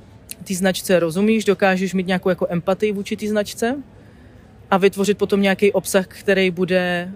ty 0.43 0.55
značce 0.55 0.99
rozumíš, 0.99 1.45
dokážeš 1.45 1.93
mít 1.93 2.07
nějakou 2.07 2.29
jako 2.29 2.47
empatii 2.49 2.91
vůči 2.91 3.17
té 3.17 3.27
značce 3.27 3.75
a 4.71 4.77
vytvořit 4.77 5.17
potom 5.17 5.41
nějaký 5.41 5.71
obsah, 5.71 6.07
který 6.07 6.51
bude 6.51 7.11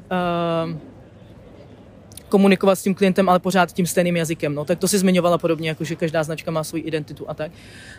uh, 0.66 0.78
komunikovat 2.30 2.76
s 2.76 2.84
tím 2.84 2.96
klientem, 2.96 3.30
ale 3.30 3.40
pořád 3.40 3.74
tím 3.74 3.86
stejným 3.86 4.18
jazykem. 4.18 4.56
No, 4.56 4.66
tak 4.66 4.80
to 4.80 4.88
si 4.88 4.98
zmiňovala 4.98 5.38
podobně, 5.38 5.70
jako 5.70 5.84
že 5.84 5.96
každá 5.96 6.24
značka 6.24 6.52
má 6.52 6.64
svou 6.64 6.78
identitu 6.78 7.30
a 7.30 7.34
tak. 7.34 7.52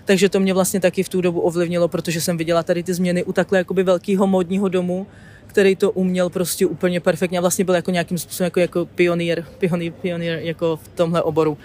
Takže 0.04 0.28
to 0.28 0.40
mě 0.40 0.54
vlastně 0.54 0.80
taky 0.80 1.02
v 1.02 1.08
tu 1.08 1.20
dobu 1.20 1.40
ovlivnilo, 1.40 1.88
protože 1.88 2.20
jsem 2.20 2.37
viděla 2.37 2.62
tady 2.62 2.82
ty 2.82 2.94
změny 2.94 3.24
u 3.24 3.32
takhle 3.32 3.58
jakoby 3.58 3.82
velkého 3.82 4.26
modního 4.26 4.68
domu, 4.68 5.06
který 5.46 5.76
to 5.76 5.90
uměl 5.90 6.30
prostě 6.30 6.66
úplně 6.66 7.00
perfektně 7.00 7.38
a 7.38 7.40
vlastně 7.40 7.64
byl 7.64 7.74
jako 7.74 7.90
nějakým 7.90 8.18
způsobem 8.18 8.46
jako, 8.46 8.60
jako 8.60 8.87
pionýr, 8.87 9.44
pionýr, 9.58 9.92
pionýr 9.92 10.38
jako 10.42 10.76
v 10.76 10.88
tomhle 10.88 11.22
oboru. 11.22 11.58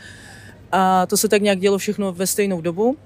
A 0.71 1.05
to 1.05 1.17
se 1.17 1.27
tak 1.27 1.41
nějak 1.41 1.59
dělo 1.59 1.77
všechno 1.77 2.13
ve 2.13 2.27
stejnou 2.27 2.61
dobu. 2.61 2.97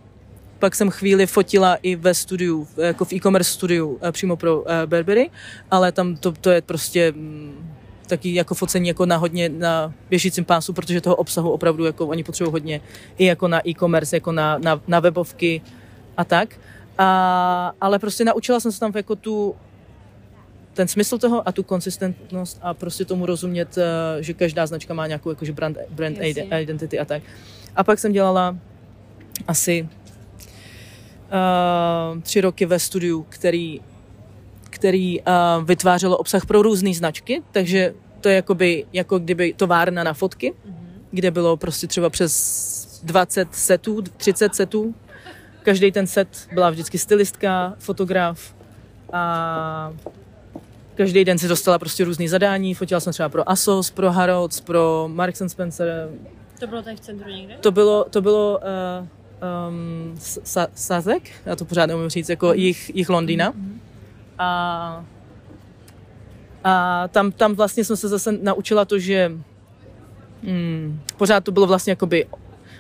Pak 0.64 0.76
jsem 0.76 0.90
chvíli 0.90 1.28
fotila 1.28 1.76
i 1.76 1.96
ve 1.96 2.14
studiu, 2.14 2.68
jako 2.78 3.06
v 3.06 3.14
e-commerce 3.14 3.52
studiu 3.52 4.00
eh, 4.02 4.12
přímo 4.12 4.36
pro 4.36 4.64
eh, 4.68 4.88
Burberry, 4.88 5.30
ale 5.72 5.92
tam 5.92 6.16
to, 6.16 6.32
to 6.32 6.50
je 6.50 6.62
prostě 6.62 7.12
mm, 7.12 7.76
taky 8.08 8.34
jako 8.34 8.56
focení 8.56 8.88
jako 8.88 9.06
na 9.06 9.18
hodně 9.18 9.50
na 9.50 9.94
běžícím 10.10 10.46
pásu, 10.46 10.74
protože 10.74 11.02
toho 11.02 11.16
obsahu 11.16 11.52
opravdu 11.52 11.86
jako 11.86 12.08
oni 12.08 12.24
potřebují 12.24 12.52
hodně 12.52 12.82
i 13.18 13.26
jako 13.26 13.48
na 13.48 13.70
e-commerce, 13.70 14.16
jako 14.16 14.32
na, 14.32 14.58
na, 14.58 14.82
na 14.88 15.00
webovky 15.00 15.62
a 16.18 16.24
tak. 16.24 16.56
A, 16.98 17.74
ale 17.82 18.00
prostě 18.00 18.26
naučila 18.26 18.60
jsem 18.60 18.72
se 18.72 18.80
tam 18.80 18.92
jako 18.96 19.16
tu 19.16 19.56
ten 20.74 20.88
smysl 20.88 21.18
toho 21.18 21.48
a 21.48 21.52
tu 21.52 21.64
konsistentnost 21.64 22.60
a 22.62 22.74
prostě 22.74 23.06
tomu 23.06 23.26
rozumět, 23.26 23.78
eh, 23.78 24.24
že 24.24 24.34
každá 24.34 24.66
značka 24.66 24.94
má 24.94 25.08
nějakou 25.08 25.30
jakože 25.30 25.54
brand, 25.54 25.78
brand 25.90 26.18
identity 26.62 27.00
a 27.00 27.06
tak. 27.06 27.24
A 27.76 27.84
pak 27.84 28.00
jsem 28.00 28.12
dělala 28.12 28.58
asi 29.48 29.90
uh, 31.34 32.22
tři 32.22 32.42
roky 32.42 32.66
ve 32.66 32.80
studiu, 32.80 33.26
který, 33.30 33.82
který 34.70 35.22
uh, 35.22 35.26
vytvářelo 35.64 36.18
obsah 36.18 36.46
pro 36.46 36.62
různé 36.62 36.94
značky, 36.94 37.42
takže 37.52 37.94
to 38.22 38.30
je 38.30 38.36
jakoby, 38.36 38.86
jako 38.94 39.20
kdyby 39.20 39.54
továrna 39.54 40.04
na 40.04 40.14
fotky, 40.14 40.52
mm-hmm. 40.52 40.76
kde 41.12 41.32
bylo 41.32 41.58
prostě 41.58 41.88
třeba 41.88 42.10
přes 42.10 43.02
20 43.04 43.56
setů, 43.56 44.02
30 44.02 44.56
setů. 44.56 44.96
Každý 45.64 45.92
ten 45.92 46.08
set 46.08 46.28
byla 46.54 46.70
vždycky 46.70 46.98
stylistka, 46.98 47.74
fotograf 47.80 48.56
a 49.14 49.94
každý 50.96 51.26
den 51.26 51.38
si 51.38 51.48
dostala 51.48 51.80
prostě 51.80 52.04
různý 52.04 52.28
zadání, 52.28 52.74
fotila 52.74 53.00
jsem 53.00 53.14
třeba 53.14 53.30
pro 53.30 53.50
Asos, 53.50 53.92
pro 53.92 54.12
Harrods, 54.12 54.62
pro 54.62 55.10
Marks 55.14 55.42
Spencer, 55.48 56.10
To 56.60 56.68
bylo 56.68 56.82
tady 56.82 56.96
v 56.96 57.00
centru 57.00 57.30
někde? 57.30 57.58
To 57.62 57.72
bylo, 57.72 58.06
to 58.10 58.22
bylo 58.22 58.60
uh, 59.02 59.08
um, 59.44 60.16
sa, 60.20 60.68
Sazek, 60.74 61.24
já 61.46 61.56
to 61.56 61.66
pořád 61.66 61.86
nemůžu 61.86 62.10
říct, 62.10 62.30
jako 62.30 62.54
jich, 62.54 62.96
jich 62.96 63.10
Londýna. 63.10 63.54
A, 64.40 65.06
a 66.64 67.08
tam, 67.08 67.32
tam 67.32 67.54
vlastně 67.54 67.86
jsem 67.86 67.98
se 67.98 68.08
zase 68.08 68.32
naučila 68.32 68.86
to, 68.86 69.00
že 69.00 69.32
hmm, 70.44 71.00
pořád 71.18 71.44
to 71.44 71.52
bylo 71.52 71.68
vlastně 71.68 71.92
jakoby 71.92 72.26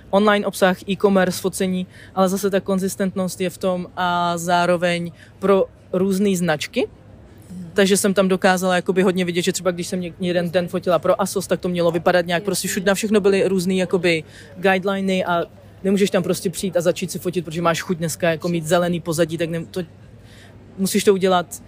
online 0.09 0.45
obsah, 0.45 0.89
e-commerce, 0.89 1.41
focení, 1.41 1.87
ale 2.15 2.29
zase 2.29 2.49
ta 2.49 2.59
konzistentnost 2.59 3.41
je 3.41 3.49
v 3.49 3.57
tom 3.57 3.87
a 3.97 4.37
zároveň 4.37 5.11
pro 5.39 5.65
různé 5.93 6.37
značky, 6.37 6.87
takže 7.73 7.97
jsem 7.97 8.13
tam 8.13 8.27
dokázala 8.27 8.75
jakoby 8.75 9.01
hodně 9.01 9.25
vidět, 9.25 9.41
že 9.41 9.51
třeba 9.51 9.71
když 9.71 9.87
jsem 9.87 10.01
jeden 10.19 10.51
den 10.51 10.67
fotila 10.67 10.99
pro 10.99 11.21
ASOS, 11.21 11.47
tak 11.47 11.59
to 11.59 11.69
mělo 11.69 11.91
vypadat 11.91 12.25
nějak, 12.25 12.43
prostě 12.43 12.67
všude 12.67 12.85
na 12.85 12.93
všechno 12.93 13.19
byly 13.19 13.47
různé 13.47 13.73
jakoby 13.73 14.23
guideliny 14.57 15.25
a 15.25 15.45
nemůžeš 15.83 16.09
tam 16.09 16.23
prostě 16.23 16.49
přijít 16.49 16.77
a 16.77 16.81
začít 16.81 17.11
si 17.11 17.19
fotit, 17.19 17.45
protože 17.45 17.61
máš 17.61 17.81
chuť 17.81 17.97
dneska 17.97 18.29
jako 18.29 18.49
mít 18.49 18.65
zelený 18.65 18.99
pozadí, 18.99 19.37
tak 19.37 19.49
ne, 19.49 19.65
to, 19.65 19.81
musíš 20.77 21.03
to 21.03 21.13
udělat. 21.13 21.63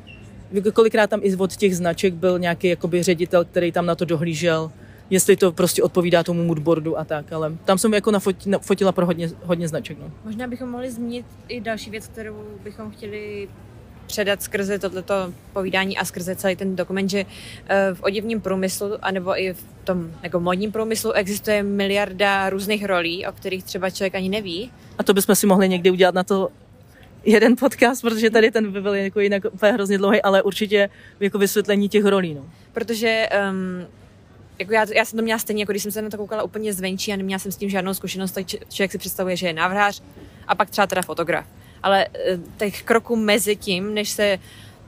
Kolikrát 0.74 1.10
tam 1.10 1.20
i 1.24 1.36
od 1.36 1.56
těch 1.56 1.78
značek 1.78 2.14
byl 2.14 2.40
nějaký 2.40 2.68
jakoby 2.68 3.04
ředitel, 3.04 3.46
který 3.46 3.72
tam 3.72 3.86
na 3.86 3.96
to 3.96 4.06
dohlížel, 4.06 4.72
jestli 5.10 5.38
to 5.38 5.52
prostě 5.52 5.84
odpovídá 5.84 6.24
tomu 6.24 6.44
moodboardu 6.44 7.00
a 7.00 7.04
tak, 7.04 7.34
ale 7.34 7.58
tam 7.66 7.78
jsem 7.78 7.94
jako 7.94 8.12
nafotila 8.46 8.92
pro 8.92 9.06
hodně, 9.06 9.30
hodně 9.44 9.68
značek. 9.68 9.98
No. 10.00 10.12
Možná 10.26 10.48
bychom 10.48 10.70
mohli 10.70 10.92
zmínit 10.92 11.26
i 11.48 11.62
další 11.62 11.90
věc, 11.90 12.08
kterou 12.08 12.44
bychom 12.64 12.92
chtěli 12.92 13.48
předat 14.08 14.42
skrze 14.44 14.80
tohleto 14.80 15.34
povídání 15.54 15.98
a 15.98 16.06
skrze 16.06 16.36
celý 16.36 16.56
ten 16.56 16.76
dokument, 16.76 17.10
že 17.10 17.26
eh, 17.68 17.94
v 17.94 18.04
oděvním 18.04 18.42
průmyslu, 18.42 18.92
anebo 19.02 19.42
i 19.42 19.54
v 19.54 19.64
tom 19.84 20.12
jako 20.24 20.40
modním 20.40 20.72
průmyslu 20.72 21.12
existuje 21.12 21.64
miliarda 21.64 22.50
různých 22.50 22.86
rolí, 22.86 23.28
o 23.28 23.32
kterých 23.32 23.64
třeba 23.64 23.90
člověk 23.90 24.16
ani 24.16 24.30
neví. 24.30 24.72
A 24.98 25.04
to 25.04 25.14
bychom 25.14 25.36
si 25.36 25.48
mohli 25.48 25.70
někdy 25.70 25.92
udělat 25.92 26.16
na 26.16 26.24
to 26.24 26.50
jeden 27.26 27.56
podcast, 27.56 28.02
protože 28.02 28.30
tady 28.30 28.52
ten 28.52 28.72
by 28.72 28.82
byl 28.82 28.94
jako 28.94 29.20
jinak 29.20 29.44
úplně 29.52 29.72
hrozně 29.72 29.98
dlouhý, 29.98 30.22
ale 30.22 30.42
určitě 30.42 30.90
jako 31.20 31.38
vysvětlení 31.38 31.90
těch 31.90 32.06
rolí. 32.06 32.34
No. 32.34 32.46
Protože 32.74 33.30
um, 33.52 33.88
jako 34.60 34.74
já, 34.74 34.86
já 34.96 35.06
jsem 35.06 35.18
to 35.18 35.24
měla 35.24 35.40
stejně, 35.40 35.62
jako 35.62 35.72
když 35.72 35.84
jsem 35.84 35.92
se 35.92 36.02
na 36.02 36.10
to 36.10 36.18
koukala 36.18 36.44
úplně 36.44 36.74
zvenčí 36.74 37.14
a 37.14 37.16
neměla 37.16 37.40
jsem 37.40 37.52
s 37.52 37.58
tím 37.58 37.70
žádnou 37.70 37.94
zkušenost, 37.94 38.32
tak 38.32 38.48
člověk 38.48 38.92
si 38.92 38.98
představuje, 38.98 39.36
že 39.36 39.48
je 39.48 39.54
návrhář 39.54 40.04
a 40.48 40.56
pak 40.56 40.70
třeba 40.70 40.88
teda 40.88 41.02
fotograf 41.02 41.46
ale 41.86 42.08
eh, 42.14 42.40
těch 42.58 42.84
kroků 42.84 43.16
mezi 43.16 43.56
tím, 43.56 43.94
než 43.94 44.10
se 44.10 44.40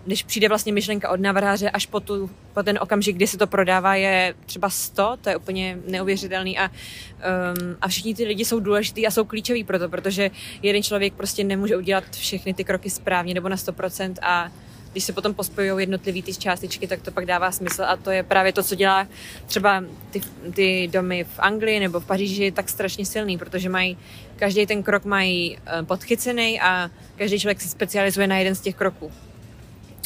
když 0.05 0.23
přijde 0.23 0.49
vlastně 0.49 0.73
myšlenka 0.73 1.09
od 1.09 1.19
návrháře 1.19 1.69
až 1.69 1.85
po, 1.85 1.99
tu, 1.99 2.29
po 2.53 2.63
ten 2.63 2.79
okamžik, 2.81 3.15
kdy 3.15 3.27
se 3.27 3.37
to 3.37 3.47
prodává, 3.47 3.95
je 3.95 4.33
třeba 4.45 4.69
100, 4.69 5.17
to 5.21 5.29
je 5.29 5.37
úplně 5.37 5.77
neuvěřitelný 5.87 6.59
a, 6.59 6.69
um, 6.69 7.77
a 7.81 7.87
všichni 7.87 8.15
ty 8.15 8.25
lidi 8.25 8.45
jsou 8.45 8.59
důležitý 8.59 9.07
a 9.07 9.11
jsou 9.11 9.25
klíčoví 9.25 9.63
pro 9.63 9.79
to, 9.79 9.89
protože 9.89 10.31
jeden 10.61 10.83
člověk 10.83 11.13
prostě 11.13 11.43
nemůže 11.43 11.77
udělat 11.77 12.03
všechny 12.11 12.53
ty 12.53 12.63
kroky 12.63 12.89
správně 12.89 13.33
nebo 13.33 13.49
na 13.49 13.55
100% 13.55 14.13
a 14.21 14.51
když 14.97 15.03
se 15.03 15.13
potom 15.13 15.33
pospojují 15.33 15.81
jednotlivý 15.81 16.23
ty 16.23 16.33
částičky, 16.33 16.87
tak 16.87 17.01
to 17.01 17.11
pak 17.11 17.25
dává 17.25 17.51
smysl 17.51 17.83
a 17.83 17.95
to 17.95 18.11
je 18.11 18.23
právě 18.23 18.53
to, 18.53 18.63
co 18.63 18.75
dělá 18.75 19.07
třeba 19.45 19.83
ty, 20.11 20.21
ty 20.53 20.89
domy 20.91 21.23
v 21.23 21.39
Anglii 21.39 21.79
nebo 21.79 21.99
v 21.99 22.05
Paříži 22.05 22.51
tak 22.51 22.69
strašně 22.69 23.05
silný, 23.05 23.37
protože 23.37 23.69
mají, 23.69 23.97
každý 24.35 24.65
ten 24.65 24.83
krok 24.83 25.05
mají 25.05 25.57
eh, 25.57 25.83
podchycený 25.83 26.61
a 26.61 26.89
každý 27.15 27.39
člověk 27.39 27.61
se 27.61 27.69
specializuje 27.69 28.27
na 28.27 28.37
jeden 28.37 28.55
z 28.55 28.61
těch 28.61 28.75
kroků. 28.75 29.11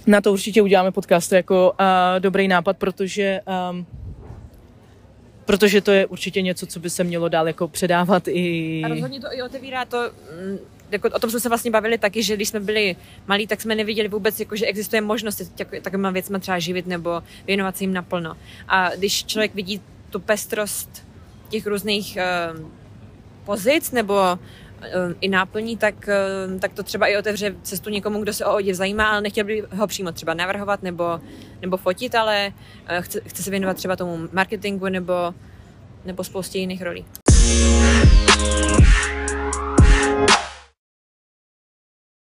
Na 0.08 0.22
to 0.22 0.32
určitě 0.32 0.62
uděláme 0.62 0.92
podcast 0.92 1.32
jako 1.32 1.72
uh, 1.72 1.86
dobrý 2.20 2.48
nápad, 2.48 2.78
protože 2.78 3.42
um, 3.72 3.86
protože 5.46 5.82
to 5.82 5.92
je 5.92 6.06
určitě 6.06 6.42
něco, 6.42 6.66
co 6.66 6.80
by 6.80 6.90
se 6.90 7.04
mělo 7.04 7.30
dál 7.30 7.48
jako 7.48 7.68
předávat 7.68 8.28
i... 8.28 8.82
A 8.86 8.88
rozhodně 8.88 9.20
to 9.20 9.28
i 9.32 9.42
otevírá 9.42 9.86
to 9.86 10.12
mm, 10.48 10.58
jako, 10.92 11.10
o 11.14 11.20
tom 11.20 11.30
jsme 11.30 11.40
se 11.40 11.50
vlastně 11.50 11.72
bavili 11.72 11.98
taky, 11.98 12.24
že 12.24 12.36
když 12.36 12.50
jsme 12.50 12.60
byli 12.60 12.96
malí, 13.28 13.48
tak 13.48 13.62
jsme 13.62 13.76
neviděli 13.76 14.08
vůbec, 14.08 14.40
jako, 14.40 14.56
že 14.56 14.66
existuje 14.66 15.02
možnost 15.02 15.42
takovýma 15.82 16.12
věcmi 16.12 16.40
třeba 16.40 16.60
živit 16.60 16.88
nebo 16.88 17.24
věnovat 17.48 17.78
se 17.78 17.84
jim 17.84 17.94
naplno. 17.94 18.38
A 18.68 18.96
když 18.96 19.26
člověk 19.26 19.56
vidí 19.56 19.82
tu 20.10 20.20
pestrost 20.20 21.08
těch 21.50 21.68
různých 21.68 22.18
uh, 22.54 22.70
pozic 23.46 23.92
nebo 23.92 24.14
uh, 24.14 24.38
i 25.22 25.28
náplní, 25.28 25.78
tak, 25.78 25.96
uh, 26.52 26.60
tak 26.60 26.74
to 26.74 26.84
třeba 26.84 27.08
i 27.08 27.18
otevře 27.18 27.56
cestu 27.64 27.90
někomu, 27.90 28.22
kdo 28.22 28.34
se 28.34 28.46
o 28.46 28.56
oděv 28.56 28.76
zajímá, 28.76 29.10
ale 29.10 29.22
nechtěl 29.22 29.46
by 29.46 29.64
ho 29.76 29.88
přímo 29.88 30.12
třeba 30.12 30.34
navrhovat 30.34 30.84
nebo, 30.84 31.20
nebo 31.62 31.78
fotit, 31.78 32.16
ale 32.16 32.54
uh, 32.98 33.04
chce, 33.04 33.22
chce 33.28 33.44
se 33.44 33.52
věnovat 33.52 33.78
třeba 33.78 33.96
tomu 33.96 34.20
marketingu 34.32 34.90
nebo, 34.90 35.14
nebo 36.06 36.24
spoustě 36.24 36.60
jiných 36.60 36.82
rolí. 36.82 37.06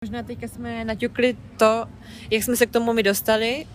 Možná 0.02 0.22
teďka 0.22 0.48
jsme 0.48 0.84
naťukli 0.84 1.36
to, 1.56 1.84
jak 2.30 2.42
jsme 2.42 2.56
se 2.56 2.66
k 2.66 2.70
tomu 2.70 2.92
my 2.92 3.02
dostali 3.02 3.66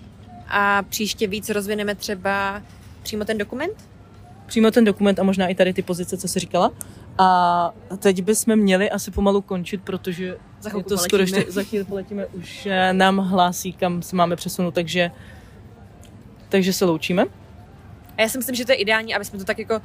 a 0.48 0.84
příště 0.84 1.28
víc 1.28 1.50
rozvineme 1.50 1.96
třeba 1.96 2.62
přímo 3.04 3.26
ten 3.26 3.38
dokument? 3.38 3.90
Přímo 4.46 4.72
ten 4.72 4.86
dokument 4.86 5.20
a 5.20 5.24
možná 5.24 5.48
i 5.48 5.56
tady 5.56 5.74
ty 5.74 5.82
pozice, 5.82 6.18
co 6.18 6.28
jsi 6.28 6.40
říkala. 6.40 6.72
A 7.18 7.72
teď 8.00 8.22
bychom 8.22 8.56
měli 8.56 8.90
asi 8.90 9.12
pomalu 9.12 9.42
končit, 9.42 9.82
protože 9.82 10.38
za 10.62 10.84
to 10.84 10.98
skoro 10.98 11.24
ještě, 11.24 11.46
za 11.48 11.64
chvíli 11.64 11.86
poletíme, 11.86 12.26
už 12.26 12.68
nám 12.92 13.18
hlásí, 13.18 13.74
kam 13.74 14.02
se 14.02 14.16
máme 14.16 14.36
přesunout, 14.36 14.74
takže, 14.74 15.12
takže 16.50 16.74
se 16.74 16.86
loučíme. 16.86 17.26
A 18.18 18.22
já 18.22 18.30
si 18.30 18.38
myslím, 18.38 18.56
že 18.56 18.66
to 18.66 18.72
je 18.72 18.76
ideální, 18.76 19.16
aby 19.16 19.26
jsme 19.26 19.40
to 19.40 19.46
tak 19.46 19.60
jako, 19.60 19.82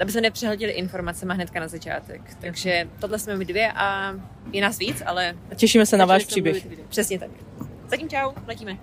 aby 0.00 0.12
se 0.12 0.20
nepřehodili 0.20 0.72
informacemi 0.72 1.34
hnedka 1.34 1.60
na 1.60 1.68
začátek. 1.68 2.20
Takže 2.40 2.88
tohle 3.00 3.18
jsme 3.18 3.36
my 3.36 3.44
dvě 3.44 3.72
a 3.72 4.14
je 4.52 4.62
nás 4.62 4.78
víc, 4.78 5.02
ale... 5.06 5.34
Těšíme 5.56 5.86
se 5.86 5.96
na 5.96 6.04
váš 6.04 6.24
příběh. 6.24 6.66
Přesně 6.88 7.18
tak. 7.18 7.30
Zatím 7.88 8.08
čau, 8.08 8.32
letíme. 8.46 8.78